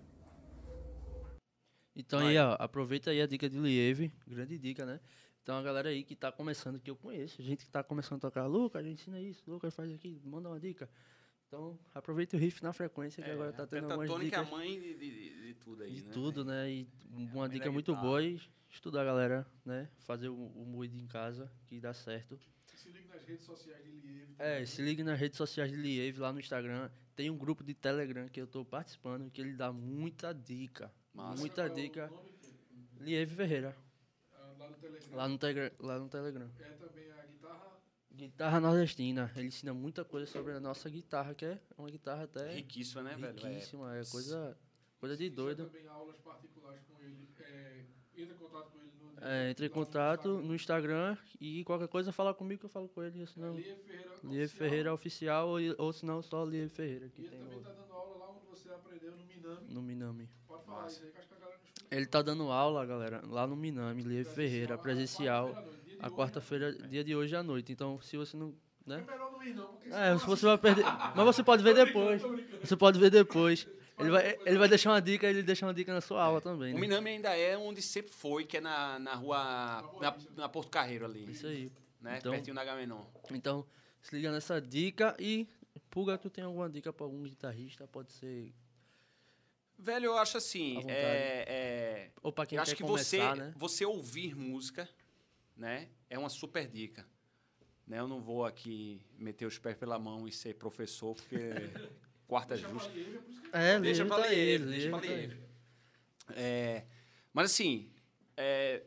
[1.94, 4.98] Então aí, ó, aproveita aí a dica de Lieve, grande dica, né?
[5.42, 8.20] Então a galera aí que tá começando, que eu conheço, gente que tá começando a
[8.20, 10.88] tocar, Lucas, a gente ensina isso, Lucas faz aqui, manda uma dica.
[11.48, 14.42] Então aproveita o riff na frequência, que É, agora tá tendo algumas pentatônica é a
[14.44, 16.12] dicas mãe de, de- de tudo aí, de né?
[16.12, 16.70] tudo, né?
[16.70, 18.36] E uma mãe dica muito boa é
[18.70, 19.90] estudar, galera, né?
[19.98, 22.38] Fazer o, o moído em casa, que dá certo.
[22.74, 24.34] Se liga nas redes sociais de Lieve.
[24.38, 24.66] É, também.
[24.66, 26.88] se ligue nas redes sociais de Lieve, lá no Instagram.
[27.14, 30.90] Tem um grupo de Telegram que eu tô participando, que ele dá muita dica.
[31.12, 31.38] Massa.
[31.38, 32.10] Muita é dica.
[32.98, 33.76] Lieve Ferreira,
[34.72, 35.16] no Telegram.
[35.16, 35.38] lá no,
[35.86, 36.50] lá no Telegram.
[36.58, 37.72] É também a guitarra.
[38.12, 39.32] Guitarra nordestina.
[39.36, 43.16] Ele ensina muita coisa sobre a nossa guitarra, que é uma guitarra até Riquíssima, né,
[43.16, 43.46] velho?
[43.46, 43.96] É, riquíssima.
[43.96, 44.58] É coisa,
[44.98, 45.66] coisa de doido.
[45.66, 47.28] também aulas particulares com ele.
[47.40, 47.84] É,
[48.16, 49.24] entra em contato com ele no.
[49.24, 50.46] É, entre em lá no contato Instagram.
[50.48, 53.22] no Instagram e qualquer coisa fala comigo que eu falo com ele.
[53.22, 54.10] É Senão, Lieve Ferreira.
[54.22, 54.58] Lieve Oficial.
[54.68, 57.62] Ferreira Oficial ou, ou se não só Lieve Ferreira, que E ele tem também no,
[57.62, 59.74] tá dando aula lá onde você aprendeu no Minami.
[59.74, 60.30] no Minami.
[60.46, 60.96] Pode falar Massa.
[60.96, 61.34] isso aí que acho que
[61.92, 65.54] Ele tá dando aula, galera, lá no Minami, Lieve Ferreira, presencial.
[66.00, 67.70] A quarta-feira, dia de hoje à noite.
[67.70, 68.54] Então, se você não.
[68.84, 69.04] Né?
[69.90, 70.84] É, se você vai perder.
[71.14, 72.20] Mas você pode ver depois.
[72.60, 73.68] Você pode ver depois.
[73.98, 76.72] Ele vai, ele vai deixar uma dica, ele deixa uma dica na sua aula também.
[76.72, 76.80] O Né?
[76.80, 79.38] Minami ainda é onde sempre foi, que é na, na rua.
[80.00, 81.30] Na, na Porto Carreiro ali.
[81.30, 81.70] Isso aí.
[82.00, 82.16] Né?
[82.18, 83.02] Então- Pertinho da Gamenon.
[83.30, 83.64] Então,
[84.00, 85.46] se liga nessa dica e.
[85.88, 87.86] Pulga, tu tem alguma dica pra algum guitarrista?
[87.86, 88.52] Pode ser.
[89.82, 90.80] Velho, eu acho assim.
[90.88, 93.52] É, é, Ou pra quem eu quer acho que começar, você, né?
[93.56, 94.88] você ouvir música,
[95.56, 95.88] né?
[96.08, 97.04] É uma super dica.
[97.84, 97.98] Né?
[97.98, 101.36] Eu não vou aqui meter os pés pela mão e ser professor, porque
[102.28, 102.92] quarta Deixa pra justa.
[102.92, 103.20] Lieve,
[103.52, 105.08] é É, Deixa pra tá aí, Lieve, deixa pra aí.
[105.16, 105.42] Lieve.
[106.36, 106.86] É,
[107.32, 107.90] mas assim,
[108.36, 108.84] é,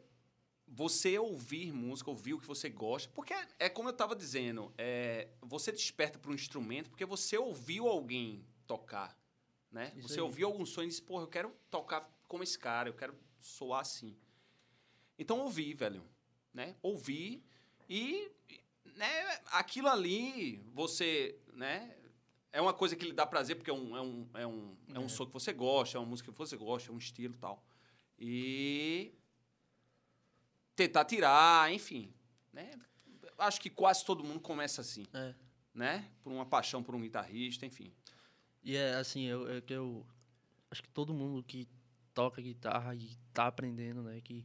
[0.65, 4.73] você ouvir música, ouvir o que você gosta, porque é, é como eu estava dizendo,
[4.77, 9.13] é, você desperta para um instrumento porque você ouviu alguém tocar,
[9.75, 9.91] né?
[9.97, 10.21] Isso você aí.
[10.21, 13.81] ouviu algum som e disse, porra, eu quero tocar como esse cara, eu quero soar
[13.81, 14.15] assim.
[15.19, 16.01] Então ouvir, velho,
[16.53, 16.75] né?
[16.81, 17.43] Ouvir
[17.89, 18.31] e,
[18.95, 21.93] né, aquilo ali, você, né?
[22.53, 24.99] É uma coisa que lhe dá prazer, porque é um, é um, é um, é
[24.99, 25.09] um É.
[25.09, 27.61] som que você gosta, é uma música que você gosta, é um estilo e tal.
[28.17, 29.13] E
[30.73, 32.13] tentar tirar, enfim.
[32.53, 32.71] Né?
[33.37, 35.35] Acho que quase todo mundo começa assim, É.
[35.73, 36.09] né?
[36.23, 37.91] Por uma paixão por um guitarrista, enfim.
[38.65, 40.03] E é assim, eu, é que eu
[40.71, 41.69] acho que todo mundo que
[42.15, 44.43] toca guitarra e tá aprendendo, né, que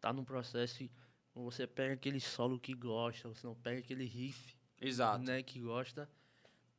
[0.00, 0.88] tá num processo
[1.34, 5.24] você pega aquele solo que gosta, você não pega aquele riff, Exato.
[5.24, 6.08] né, que gosta,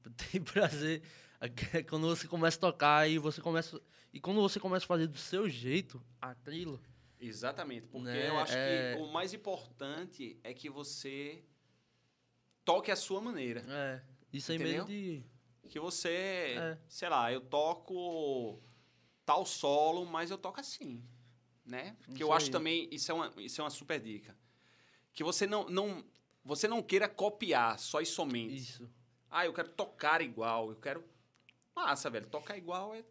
[0.32, 1.04] tem prazer
[1.90, 3.80] quando você começa a tocar e você começa
[4.14, 6.82] e quando você começa a fazer do seu jeito aquilo,
[7.20, 7.88] Exatamente.
[7.88, 11.44] Porque Né, eu acho é- que o mais importante é que você
[12.64, 13.62] toque a sua maneira.
[13.68, 15.24] é, isso aí meio de
[15.68, 16.78] Que você, É.
[16.88, 18.62] sei lá, eu toco
[19.26, 21.04] tal solo, mas eu toco assim,
[21.66, 21.96] né?
[22.16, 22.52] Que eu Isso acho aí.
[22.52, 24.38] também, isso é uma, isso é uma super dica.
[25.14, 26.04] Que você não, não,
[26.44, 28.56] você não queira copiar só e somente.
[28.56, 28.90] isso.
[29.30, 31.04] Ah, eu quero tocar igual, eu quero...
[31.76, 33.04] Massa, velho, tocar igual é...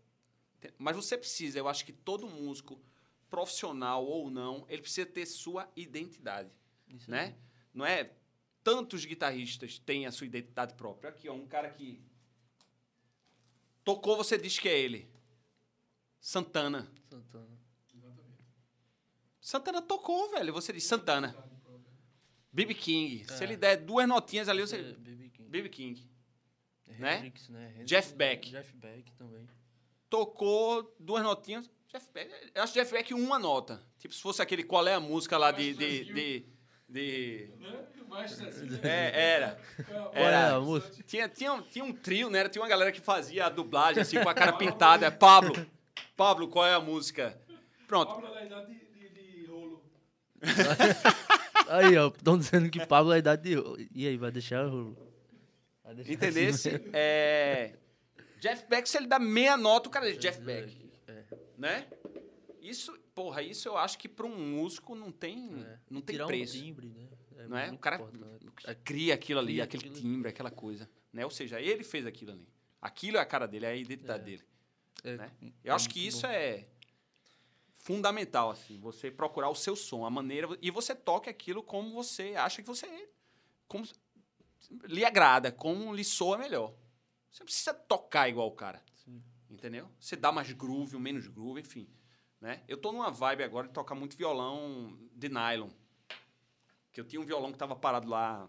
[0.79, 2.81] Mas você precisa, eu acho que todo músico
[3.29, 6.51] profissional ou não, ele precisa ter sua identidade,
[6.89, 7.37] Isso né?
[7.75, 8.11] Não é
[8.65, 11.11] tantos guitarristas têm a sua identidade própria.
[11.11, 12.03] Aqui, ó, um cara que
[13.87, 15.09] tocou, você diz que é ele.
[16.21, 16.91] Santana.
[17.09, 17.57] Santana.
[19.41, 20.53] Santana tocou, velho.
[20.53, 21.35] Você diz Santana.
[22.53, 23.25] BB King.
[23.33, 23.47] Se É.
[23.47, 24.83] ele der duas notinhas ali, É, você.
[24.83, 25.49] BB King.
[25.49, 26.11] BB King.
[26.99, 27.19] né?
[27.19, 27.69] Hendrix, né?
[27.73, 28.51] Hendrix, Jeff Beck.
[28.51, 29.47] Jeff Beck também.
[30.11, 31.71] Tocou duas notinhas.
[31.89, 32.31] Jeff Beck.
[32.55, 33.87] Eu acho Jeff Beck uma nota.
[33.99, 35.75] Tipo, se fosse aquele qual é a música lá de.
[35.75, 36.47] de, de,
[36.89, 37.87] de- Né?
[38.83, 39.59] É, era.
[40.13, 40.57] É Era.
[40.57, 40.81] a?
[41.07, 42.49] Tinha, tinha, um- tinha um trio, né?
[42.49, 45.07] Tinha uma galera que fazia a dublagem assim com a cara pintada.
[45.07, 45.55] É Pablo.
[46.17, 47.39] Pablo, qual é a música?
[47.87, 48.15] Pronto.
[48.15, 49.83] Pablo da idade de, de, de rolo.
[51.69, 53.89] Aí, ó, estão dizendo que Pablo é a idade de...
[53.95, 54.97] E aí, vai deixar o...
[55.83, 56.69] Vai deixar Entendesse?
[56.69, 56.91] assim mesmo?
[56.95, 57.73] É,
[58.41, 60.77] Jeff Beck, se ele dá meia nota, o cara diz Jeff Beck.
[61.09, 61.23] É,
[61.59, 61.87] Né?
[62.63, 65.79] Isso, porra, isso eu acho que para um músico não tem, é.
[65.91, 66.57] não tem Tirar preço.
[66.57, 67.09] um timbre, né?
[67.49, 67.73] não é?
[67.73, 68.77] O cara importante.
[68.85, 70.01] cria aquilo ali, Cria aquele aquilo.
[70.01, 70.89] timbre, aquela coisa.
[71.13, 71.25] Né?
[71.25, 72.47] Ou seja, ele fez aquilo ali.
[72.81, 74.25] Aquilo é a cara dele, é a identidade É.
[74.25, 74.43] dele.
[75.03, 75.31] É, né?
[75.43, 76.29] é Eu acho que isso bom.
[76.29, 76.67] é
[77.75, 80.49] fundamental, assim, você procurar o seu som, a maneira.
[80.61, 83.09] E você toque aquilo como você acha que você.
[83.69, 83.87] Como
[84.85, 86.75] lhe agrada, como lhe soa melhor.
[87.31, 88.83] Você não precisa tocar igual o cara.
[89.05, 89.23] Sim.
[89.49, 89.89] Entendeu?
[90.01, 91.89] Você dá mais groove, ou menos groove, enfim.
[92.41, 92.63] Né?
[92.69, 95.71] Eu tô numa vibe agora de tocar muito violão de nylon.
[96.93, 98.49] Que eu tinha um violão que tava parado lá,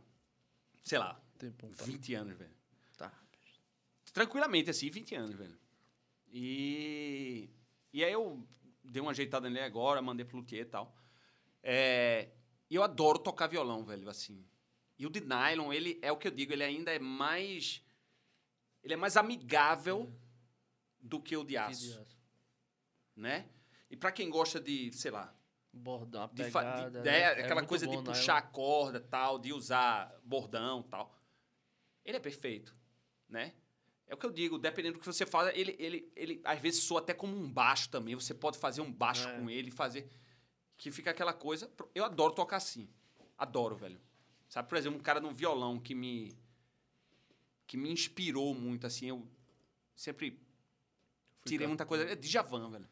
[0.84, 1.84] sei lá, Tempo, tá?
[1.84, 2.54] 20 anos, velho.
[2.98, 3.12] Tá.
[4.14, 5.58] Tranquilamente, assim, 20 anos, velho.
[6.30, 7.50] E,
[7.94, 8.46] e aí eu
[8.84, 10.96] dei uma ajeitada nele agora, mandei pro luthier e tal.
[11.62, 12.30] É,
[12.70, 14.46] e eu adoro tocar violão, velho, assim.
[14.98, 17.84] E o de nylon, ele é o que eu digo, ele ainda é mais...
[18.84, 20.12] Ele é mais amigável
[21.00, 22.18] do que o de Que aço, de aço.
[23.16, 23.50] né?
[23.90, 25.34] E pra quem gosta de, sei lá,
[25.72, 27.00] Bordão, a de de- pegada.
[27.00, 27.20] é, né?
[27.20, 28.04] É aquela muito coisa bom, de né?
[28.06, 31.16] puxar a corda tal, de usar bordão tal.
[32.04, 32.76] Ele é perfeito,
[33.30, 33.54] né?
[34.08, 36.84] É o que eu digo, dependendo do que você faz, ele, ele, ele às vezes
[36.84, 38.16] soa até como um baixo também.
[38.16, 39.38] Você pode fazer um baixo É.
[39.38, 40.10] com ele, fazer.
[40.78, 41.70] Que fica aquela coisa.
[41.94, 42.90] Eu adoro tocar assim.
[43.38, 44.00] Adoro, velho.
[44.48, 46.32] Sabe, por exemplo, um cara num violão que me.
[47.68, 49.08] que me inspirou muito, assim.
[49.08, 49.28] Eu
[49.94, 50.40] sempre
[51.46, 52.06] tirei muita coisa.
[52.10, 52.88] É Djavan, velho.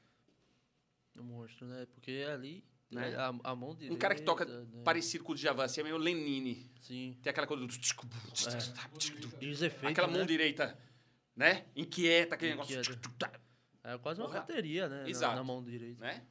[1.18, 1.86] Um monstro, né?
[1.94, 3.12] Porque ali, Né?
[3.12, 3.94] é a, a mão direita...
[3.96, 4.66] Um cara que toca né?
[4.84, 6.70] parecido com o Djavan, assim, é meio Lenine.
[6.82, 7.18] Sim.
[7.22, 7.74] Tem aquela coisa do.
[9.42, 10.26] E os efeitos, Aquela mão né?
[10.26, 10.78] direita,
[11.36, 11.66] né?
[11.76, 12.92] Inquieta, aquele Inquieta.
[12.92, 13.46] negócio.
[13.84, 14.40] É quase uma Porra.
[14.40, 15.04] bateria, né?
[15.04, 15.36] na- Exato.
[15.36, 16.02] Na, mão direita.
[16.02, 16.26] Né?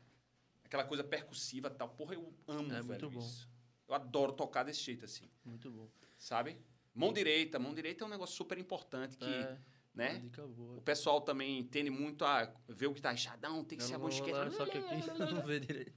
[0.64, 1.88] Aquela coisa percussiva e tal.
[1.88, 3.20] Porra, eu amo, É velho, muito bom.
[3.20, 3.48] isso.
[3.88, 5.88] Eu adoro tocar desse jeito, assim, Muito bom.
[6.18, 6.58] sabe?
[6.94, 7.58] Mão direita.
[7.58, 9.58] Mão direita é um negócio super importante que, é,
[9.94, 10.18] né?
[10.18, 10.76] dica boa.
[10.78, 14.50] O pessoal também tende muito a ver o guitarrachadão, tem que ser a mão esquerda.
[14.50, 14.94] Só que aqui
[15.34, 15.92] não vê direito.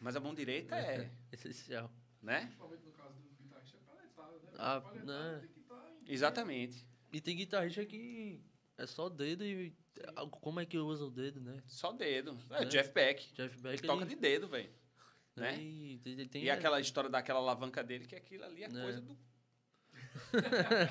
[0.00, 1.90] Mas a mão direita é, Essencial.
[2.22, 2.40] né?
[2.46, 3.80] Principalmente no caso do guitarrista, é
[4.16, 4.52] paletada, né?
[4.58, 5.38] Ah, né?
[5.40, 6.12] tem que estar em...
[6.12, 6.86] Exatamente.
[7.12, 8.42] E tem guitarrista que
[8.78, 9.74] é só dedo e...
[10.30, 11.62] Como é que usa o dedo, né?
[11.66, 12.38] Só dedo.
[12.50, 12.64] É, Né?
[12.66, 13.32] Jeff Beck.
[13.34, 14.70] Jeff Beck, Ele toca ele- de dedo, velho.
[15.36, 15.52] né?
[15.52, 15.62] né?
[15.62, 18.82] E, tem, E aquela história daquela alavanca dele, que aquilo ali é Né.
[18.82, 19.18] coisa do.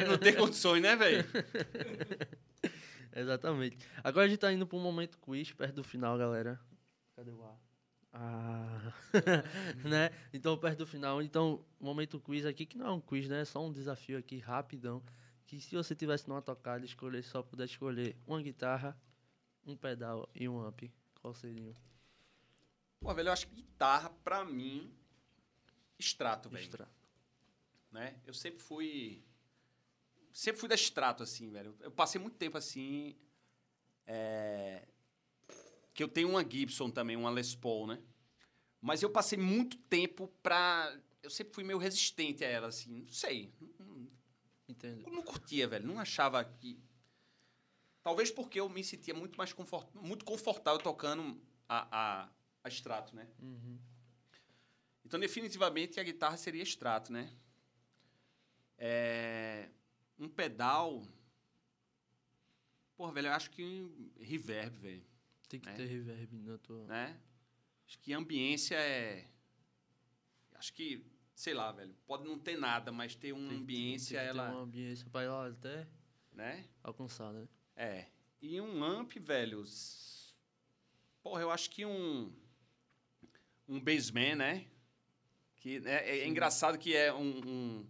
[0.07, 1.25] Não tem condições, né, velho?
[3.15, 3.77] Exatamente.
[4.03, 6.59] Agora a gente tá indo para um momento quiz, perto do final, galera.
[7.15, 7.59] Cadê o ar?
[8.11, 8.93] Ah,
[9.83, 10.09] né?
[10.33, 11.21] Então, perto do final.
[11.21, 13.41] Então, momento quiz aqui, que não é um quiz, né?
[13.41, 15.03] É só um desafio aqui, rapidão.
[15.45, 18.97] Que se você tivesse numa tocada, escolher, só pudesse escolher uma guitarra,
[19.65, 20.83] um pedal e um amp,
[21.21, 21.75] qual seria?
[22.99, 24.93] Pô, velho, eu acho que guitarra, pra mim,
[25.97, 26.63] extrato, velho.
[26.63, 26.87] Extra.
[27.91, 28.19] Né?
[28.25, 29.23] Eu sempre fui.
[30.31, 31.75] Sempre fui da extrato, assim, velho.
[31.79, 33.15] Eu passei muito tempo assim.
[34.05, 34.87] é,
[35.93, 38.01] Que eu tenho uma Gibson também, uma Les Paul, né?
[38.81, 40.97] Mas eu passei muito tempo pra.
[41.21, 43.01] Eu sempre fui meio resistente a ela, assim.
[43.01, 43.53] Não sei.
[43.79, 44.07] Não-
[44.69, 45.01] Entendo.
[45.07, 45.87] Eu não curtia, velho.
[45.87, 46.79] Não achava que.
[48.03, 49.89] Talvez porque eu me sentia muito mais confort...
[49.95, 51.87] muito confortável tocando a,
[52.23, 52.29] a,
[52.63, 53.27] a extrato, né?
[53.39, 53.79] Uhum.
[55.03, 57.35] Então, definitivamente, a guitarra seria extrato, né?
[58.81, 59.69] É,
[60.17, 61.05] Um pedal.
[62.97, 65.03] Porra, velho, eu acho que reverb, velho.
[65.47, 65.73] Tem que É.
[65.73, 66.85] ter reverb na tua.
[66.87, 67.17] Né?
[67.87, 69.29] Acho que ambiência é.
[70.55, 71.95] Acho que, sei lá, velho.
[72.05, 74.51] Pode não ter nada, mas ter uma Tem- ambiência, tem que ter ela.
[74.51, 75.87] uma ambiência pra lá até
[76.33, 76.67] Né?
[76.83, 77.47] alcançar, né?
[77.75, 78.07] É.
[78.41, 79.63] E um amp, velho.
[81.23, 82.33] Porra, eu acho que um.
[83.67, 84.67] Um bassman, né?
[85.55, 87.87] Que né, é, é engraçado que é um, um,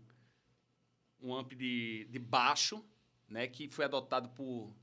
[1.22, 2.84] um amp de, de baixo,
[3.28, 3.48] né?
[3.48, 4.74] Que foi adotado por,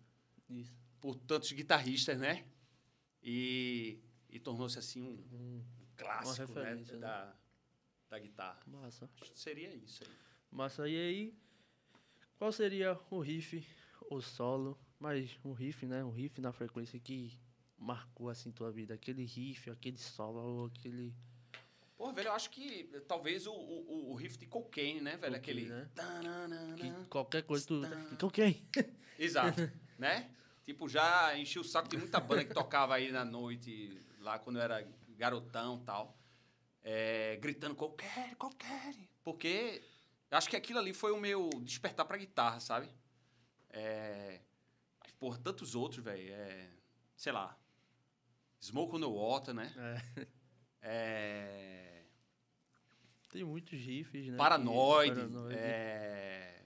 [0.48, 0.72] Isso.
[1.00, 2.46] por tantos guitarristas, né?
[3.22, 5.64] E, e tornou-se assim um, um
[5.96, 6.98] clássico né, né?
[6.98, 7.34] da,
[8.08, 8.60] da guitarra.
[8.66, 9.10] Massa.
[9.20, 10.10] Acho que seria isso aí.
[10.50, 10.88] Massa.
[10.88, 11.38] E aí,
[12.38, 13.66] qual seria o riff,
[14.10, 16.04] o solo, mas um riff, né?
[16.04, 17.38] Um riff na frequência que
[17.78, 18.94] marcou assim tua vida?
[18.94, 21.14] Aquele riff, aquele solo, aquele.
[21.96, 25.36] Pô, velho, eu acho que eh, talvez o, o, o riff de cocaine, né, velho?
[25.36, 25.68] Cocaine, Aquele.
[25.68, 25.88] né?
[25.94, 26.76] Tananana.
[26.76, 27.80] Que qualquer coisa tu.
[28.18, 28.68] Que ok.
[29.18, 29.60] Exato,
[29.98, 30.30] né?
[30.64, 34.56] Tipo, já enchi o saco de muita banda que tocava aí na noite, lá quando
[34.56, 34.86] eu era
[35.16, 36.18] garotão e tal.
[36.82, 38.94] é, gritando qualquer, qualquer.
[39.24, 39.82] Porque
[40.30, 42.88] acho que aquilo ali foi o meu despertar pra guitarra, sabe?
[43.70, 44.40] É,
[45.00, 46.32] mas, por tantos outros, velho.
[46.32, 46.68] É,
[47.16, 47.56] sei lá.
[48.60, 49.72] Smoke on the Water, né?
[50.16, 50.26] É,
[53.30, 54.36] Tem muitos riffs, né?
[54.36, 55.54] Paranoid, que- Paranoid.
[55.58, 56.64] é,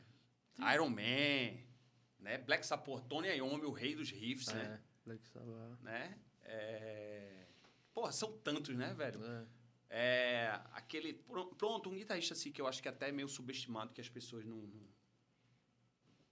[0.74, 1.58] Iron Man,
[2.20, 2.38] né?
[2.38, 4.80] Black Sabbath, Tony Iommi, o rei dos riffs, né?
[4.80, 5.80] É, Black Sabbath.
[5.82, 6.18] né?
[6.42, 7.46] É...
[7.94, 9.20] Porra, são tantos, né, velho?
[9.24, 9.46] É.
[9.92, 11.14] É, aquele...
[11.14, 14.08] pro- Pronto, um guitarrista assim que eu acho que até é meio subestimado, que as
[14.08, 14.58] pessoas não...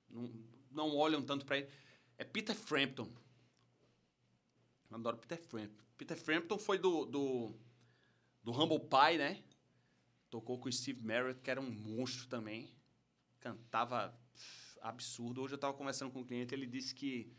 [0.09, 0.32] Não, não,
[0.70, 1.68] não olham tanto pra ele.
[2.16, 3.11] É Peter Frampton.
[4.91, 5.84] Eu adoro Peter Frampton.
[5.97, 7.55] Peter Frampton foi do, do,
[8.49, 9.42] do Humble Pie, né?
[10.30, 12.70] Tocou com o Steve Merritt, que era um monstro também.
[13.40, 14.18] Cantava
[14.80, 15.42] absurdo.
[15.42, 17.30] Hoje eu tava conversando com um cliente, ele disse que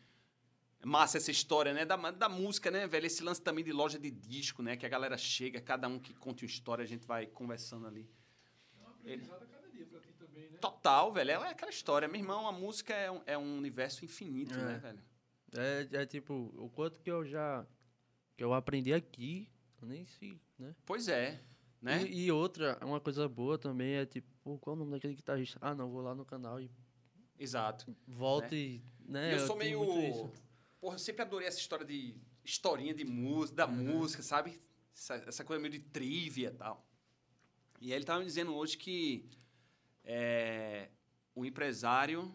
[0.80, 1.84] é massa essa história, né?
[1.84, 3.08] Da, da música, né, velho?
[3.08, 4.78] Esse lance também de loja de disco, né?
[4.78, 8.08] Que a galera chega, cada um que conta uma história, a gente vai conversando ali.
[8.78, 10.58] É um aprendizado a cada dia pra ti também, né?
[10.60, 11.32] Total, velho.
[11.32, 12.08] É aquela história.
[12.08, 14.64] Meu irmão, a música é um, é um universo infinito, É.
[14.64, 15.02] né, velho?
[15.58, 17.66] É, é tipo, o quanto que eu já.
[18.38, 19.50] que eu aprendi aqui,
[19.86, 20.76] nem sei, né?
[20.86, 21.42] Pois é,
[21.82, 22.04] né?
[22.04, 25.58] E, e outra, uma coisa boa também é tipo, qual é o nome daquele guitarrista?
[25.62, 26.70] Ah, não, vou lá no canal e
[27.38, 27.96] Exato.
[28.08, 28.58] volto Né?
[28.58, 28.82] e.
[29.06, 30.32] Né, E eu sou tenho meio.
[30.80, 34.60] Porra, eu sempre adorei essa história de historinha de música, da música, sabe?
[34.94, 36.86] Essa, essa coisa meio de trivia e tal.
[37.82, 39.30] E aí ele tava me dizendo hoje que
[40.04, 40.90] é,
[41.34, 42.34] o empresário.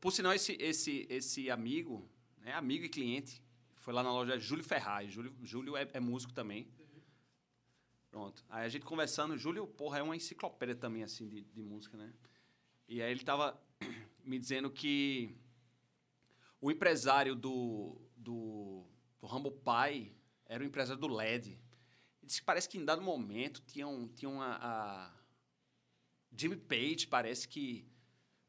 [0.00, 3.42] Por sinal, esse, esse, esse amigo, né, amigo e cliente,
[3.84, 5.12] foi lá na loja Júlio Ferraz.
[5.12, 6.66] Júlio, Júlio é, é músico também.
[8.10, 8.42] Pronto.
[8.48, 12.10] Aí a gente conversando, Júlio, porra, é uma enciclopédia também, assim, de, de música, né?
[12.88, 13.60] E aí ele tava
[14.24, 15.36] me dizendo que
[16.62, 18.86] o empresário do, do,
[19.20, 20.16] do Humble Pie
[20.46, 21.50] era o empresário do LED.
[21.50, 21.58] Ele
[22.22, 25.12] disse que parece que em dado momento tinham, tinham a, a
[26.34, 27.86] Jimmy Page, parece que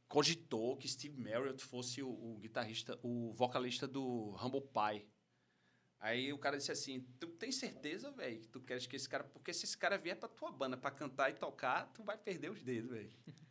[0.08, 5.06] cogitou que Steve Marriott fosse o, o guitarrista, o vocalista do Humble Pie.
[6.00, 9.24] Aí o cara disse assim: Tu tem certeza, velho, que tu queres que esse cara.
[9.24, 12.52] Porque se esse cara vier pra tua banda pra cantar e tocar, tu vai perder
[12.52, 13.12] os dedos, velho.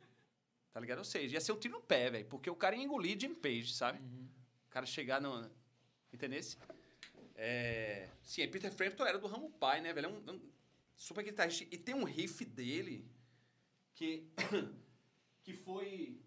[0.72, 0.99] Tá ligado?
[0.99, 2.26] Ou seja, ia ser um tiro no pé, velho.
[2.26, 4.01] Porque o cara ia engolir Jim Page, sabe?
[4.66, 5.49] O cara chegar no.
[6.12, 6.59] Entendesse?
[7.36, 8.09] É...
[8.24, 10.07] Sim, Peter Frampton era do Ramo Pai, né, velho?
[10.07, 10.40] É um, é um
[10.97, 11.64] super guitarrista.
[11.70, 13.09] E tem um riff dele
[13.95, 14.28] que.
[15.45, 16.20] que foi.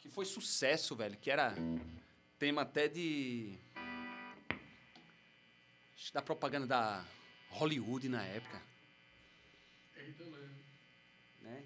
[0.00, 1.16] Que foi sucesso, velho.
[1.16, 1.54] Que era
[2.38, 3.56] tema até de.
[6.14, 7.04] Da propaganda da
[7.50, 8.62] Hollywood na época,
[9.96, 10.24] Eita,
[11.42, 11.64] né?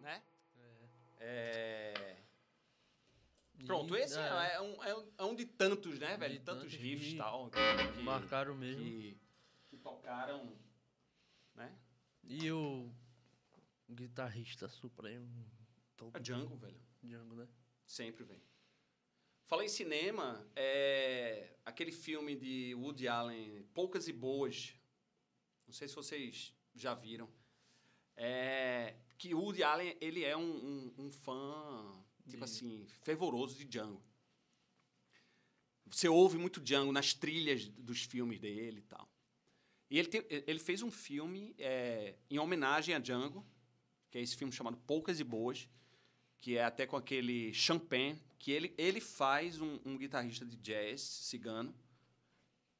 [0.00, 0.22] Né?
[1.20, 2.16] É...
[3.66, 6.34] Pronto, E- esse é, é um, é, um, é um de tantos, né, velho?
[6.34, 7.50] De tantos riffs e tal.
[7.50, 8.82] Que, Marcaram mesmo.
[8.82, 9.16] que,
[9.70, 10.52] que tocaram?
[12.24, 12.90] E o
[13.90, 15.28] guitarrista supremo.
[15.96, 16.80] Top A Django, velho.
[17.02, 17.48] Django, né?
[17.86, 18.42] Sempre, velho.
[19.44, 24.74] Fala em cinema, é aquele filme de Woody Allen, Poucas e Boas.
[25.66, 27.28] Não sei se vocês já viram.
[28.16, 30.42] É, que Woody Allen, ele é um,
[30.96, 34.02] um, um fã, tipo De- assim, fervoroso de Django.
[35.86, 39.11] Você ouve muito Django nas trilhas dos filmes dele e tal.
[39.92, 43.46] E ele, tem- ele fez um filme é, em homenagem a Django,
[44.10, 45.68] que é esse filme chamado Poucas e Boas,
[46.40, 51.02] que é até com aquele Champagne, que ele, ele faz um, um guitarrista de jazz
[51.02, 51.74] cigano,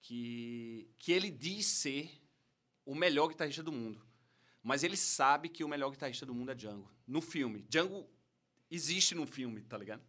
[0.01, 2.11] que, que ele diz ser
[2.83, 4.03] o melhor guitarrista do mundo.
[4.63, 6.91] Mas ele sabe que o melhor guitarrista do mundo é Django.
[7.07, 7.67] No filme.
[7.69, 8.09] Django
[8.71, 10.03] existe no filme, tá ligado?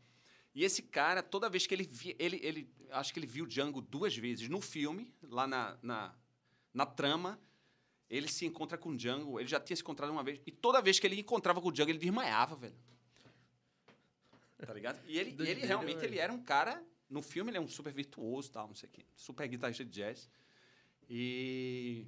[0.56, 2.16] E esse cara, toda vez que ele via.
[2.18, 4.47] Ele, ele, acho que ele viu Django duas vezes.
[4.47, 6.16] No filme, lá na, na,
[6.74, 7.39] na trama,
[8.09, 9.39] ele se encontra com o Django.
[9.39, 10.41] Ele já tinha se encontrado uma vez.
[10.45, 12.76] E toda vez que ele encontrava com o Django, ele desmaiava, velho.
[14.57, 14.99] Tá ligado?
[15.07, 16.13] E ele, ele realmente velho.
[16.13, 16.84] ele era um cara.
[17.09, 19.05] No filme, ele é um super virtuoso tal, não sei o quê.
[19.15, 20.30] Super guitarrista de jazz.
[21.09, 22.07] E.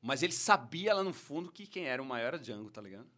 [0.00, 3.08] Mas ele sabia lá no fundo que quem era o maior era Django, tá ligado?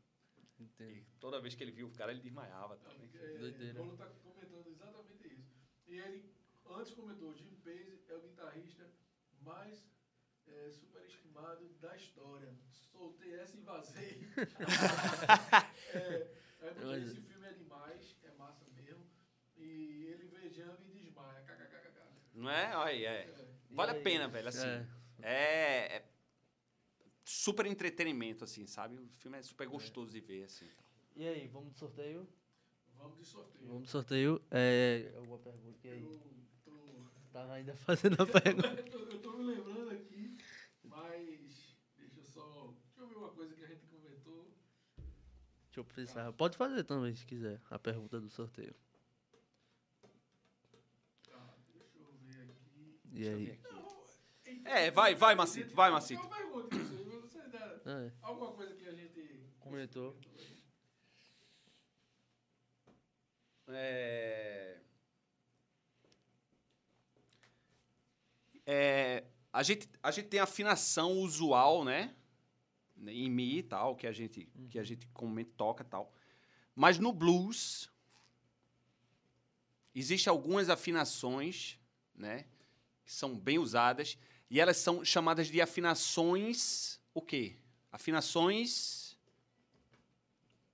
[0.59, 0.91] Entendo.
[0.91, 3.09] E toda vez que ele viu o cara, ele desmaiava também.
[3.15, 3.81] É, Doideira.
[3.81, 5.55] O Paulo tá comentando exatamente isso.
[5.87, 6.33] E ele
[6.71, 8.91] antes comentou, Jim Pace é o guitarrista
[9.41, 9.85] mais
[10.53, 12.53] é, superestimado da história.
[12.93, 14.29] Soltei essa e vazei.
[15.95, 19.05] é, é porque Mas- esse filme é demais, é massa mesmo.
[19.57, 21.43] E ele vê Django e desmaia.
[21.43, 22.03] KKKK.
[22.35, 22.77] Não é?
[22.77, 23.09] Olha, aí, é.
[23.23, 23.49] É.
[23.71, 24.67] Vale E a pena, velho, assim.
[24.67, 24.87] É.
[25.21, 26.05] É, é
[27.25, 28.97] super entretenimento, assim, sabe?
[28.97, 30.67] O filme é super gostoso de ver, assim.
[30.67, 30.85] tal.
[31.17, 32.29] E aí, vamos de sorteio?
[32.97, 33.67] Vamos de sorteio.
[33.67, 34.43] Vamos de sorteio.
[34.51, 36.03] É, alguma pergunta aí?
[36.03, 36.19] Eu
[36.65, 36.79] tô,
[37.33, 38.69] Tá ainda fazendo a pergunta.
[38.81, 40.37] eu, tô, eu tô me lembrando aqui,
[40.99, 42.75] mas deixa eu só.
[42.87, 44.55] Deixa eu ver uma coisa que a gente comentou.
[45.65, 46.33] Deixa eu pensar.
[46.33, 48.75] Pode fazer também, se quiser, a pergunta do sorteio.
[51.25, 53.01] Tá, deixa eu ver aqui.
[53.13, 53.61] E aí?
[54.65, 56.21] É, vai, vai, Macito, vai, Macito.
[56.21, 56.77] É uma pergunta,
[57.87, 60.19] É, alguma coisa que a gente comentou.
[63.69, 64.81] É...
[68.67, 69.25] É,
[69.59, 72.15] a, gente, a gente tem afinação usual, né?
[73.09, 76.15] Em Mi e tal, que a gente, que a gente comumente toca e tal.
[76.77, 77.91] Mas no blues,
[79.93, 81.77] existem algumas afinações,
[82.15, 82.45] né?
[83.05, 84.17] Que são bem usadas.
[84.49, 87.01] E elas são chamadas de afinações...
[87.13, 87.57] O quê?
[87.91, 89.19] Afinações...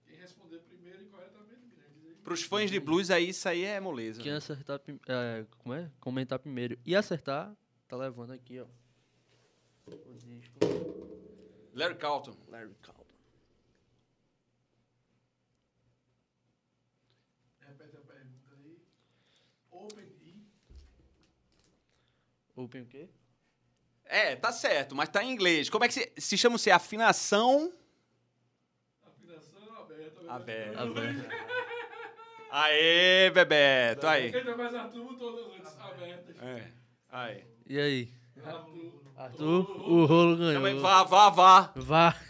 [0.05, 2.15] Quem responder primeiro e corretamente grandes aí.
[2.17, 4.23] Para os fãs de blues, aí, isso aí é moleza.
[4.23, 4.37] Quem né?
[4.37, 4.79] acertar,
[5.09, 5.91] é, como é?
[6.01, 7.57] Comentar primeiro e acertar,
[7.95, 8.67] tá levando aqui, ó.
[9.87, 10.59] O disco.
[11.73, 12.37] Larry Carlton.
[12.49, 13.05] Larry Calton.
[17.61, 18.83] Repete a pergunta aí.
[19.71, 20.43] Open E.
[22.57, 23.09] Open o quê?
[24.07, 25.71] É, tá certo, mas tá em inglês.
[25.71, 27.73] Como é que se, se chama se afinação?
[29.03, 30.33] Afinação aberta.
[30.33, 30.83] Aberta.
[30.83, 31.45] Aberta.
[32.51, 34.35] Aê, Bebeto, aí.
[34.35, 36.41] Ainda mais Arthur, todas antes abertas.
[36.41, 36.73] É,
[37.15, 37.45] aí.
[37.67, 38.09] E aí?
[38.45, 38.93] Arthur.
[39.17, 40.65] Arthur, o rolo ganhou.
[40.65, 41.73] Aí, vá, vá, vá.
[41.77, 42.15] Vá.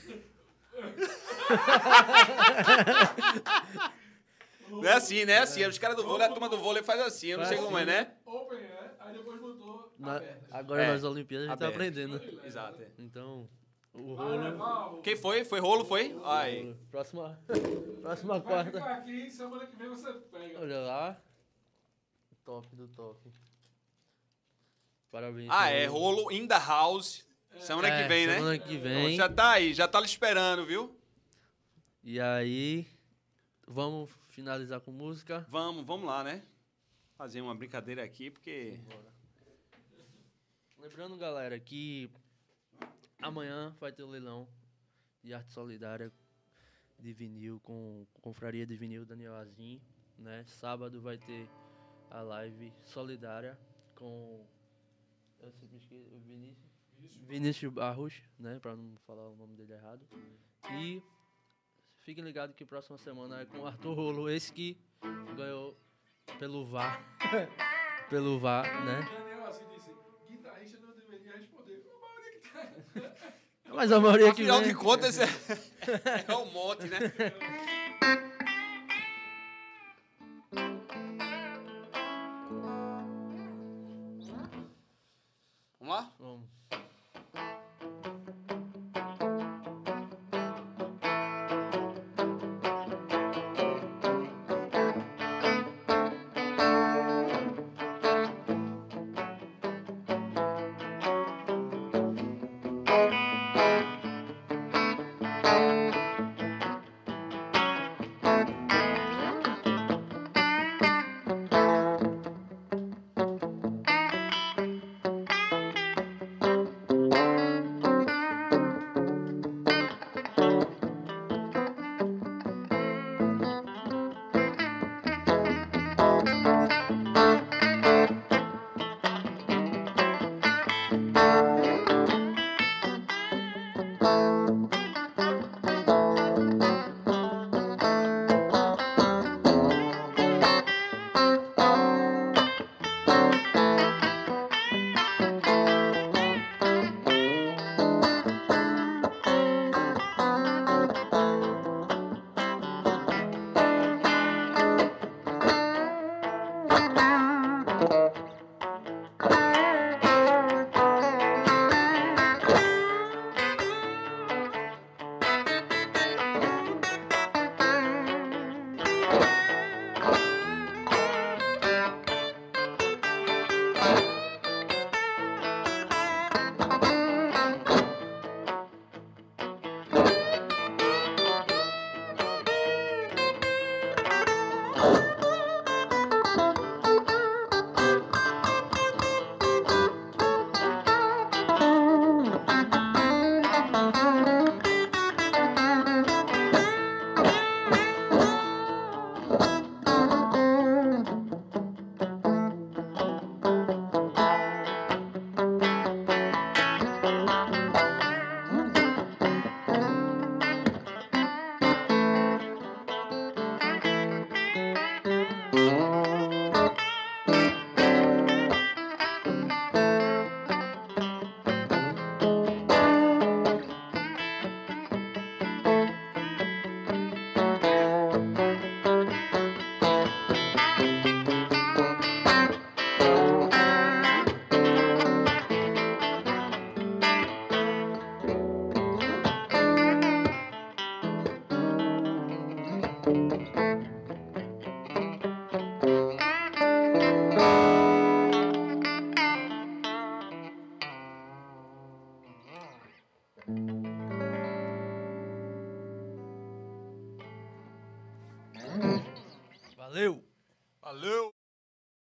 [4.69, 5.39] Não é assim, né?
[5.39, 7.79] Assim, os caras do vôlei, a turma do vôlei faz assim, eu não sei como
[7.79, 8.13] é, né?
[8.27, 10.43] Open é, aí depois botou Na- abertas.
[10.51, 12.21] agora É, nas Olimpíadas a gente tá aprendendo.
[12.45, 12.83] Exato.
[12.83, 12.89] é.
[12.99, 13.49] Então,
[13.93, 15.01] o Vai rolo.
[15.03, 15.45] Quem foi?
[15.45, 16.19] Foi rolo, foi?
[16.25, 16.75] Aí.
[16.91, 17.39] Próxima,
[18.03, 18.81] próxima Vai quarta.
[18.81, 20.61] ficar aqui, semana que vem você pega.
[20.61, 21.17] Olha lá.
[22.45, 23.31] Top do top.
[25.15, 25.49] Parabéns.
[25.49, 27.25] Ah, é rolo in the house.
[27.61, 28.35] Semana É, que vem, né?
[28.35, 29.15] Semana que vem.
[29.15, 30.93] Já tá aí, já tá lhe esperando, viu?
[32.03, 32.85] E aí,
[33.65, 35.47] vamos finalizar com música.
[35.49, 36.43] Vamos, vamos lá, né?
[37.17, 38.77] Fazer uma brincadeira aqui, porque.
[40.81, 42.11] Lembrando, galera, que
[43.23, 44.49] amanhã vai ter o leilão
[45.23, 46.13] de arte solidária
[46.99, 49.81] de vinil com Confraria de Vinil Daniel Azim,
[50.19, 50.45] né?
[50.49, 51.49] Sábado vai ter
[52.11, 53.57] a live solidária
[53.95, 54.45] com
[55.45, 56.75] eu sempre esqueço, o Vinícius
[57.27, 60.07] Vinícius Barros, né, para não falar o nome dele errado.
[60.73, 61.03] E
[62.01, 64.79] fiquem ligados que próxima semana é com o Arthur Rolo, esse que
[65.37, 65.77] ganhou
[66.39, 67.03] pelo VAR.
[68.09, 69.01] pelo VAR, né?
[69.49, 69.65] Assim.
[69.65, 69.71] A
[72.01, 73.75] maioria que tá...
[73.75, 74.69] Mas a maioria que Afinal vem...
[74.69, 75.27] de contas, é,
[76.29, 76.99] é um monte, né?
[86.19, 86.43] Vamos.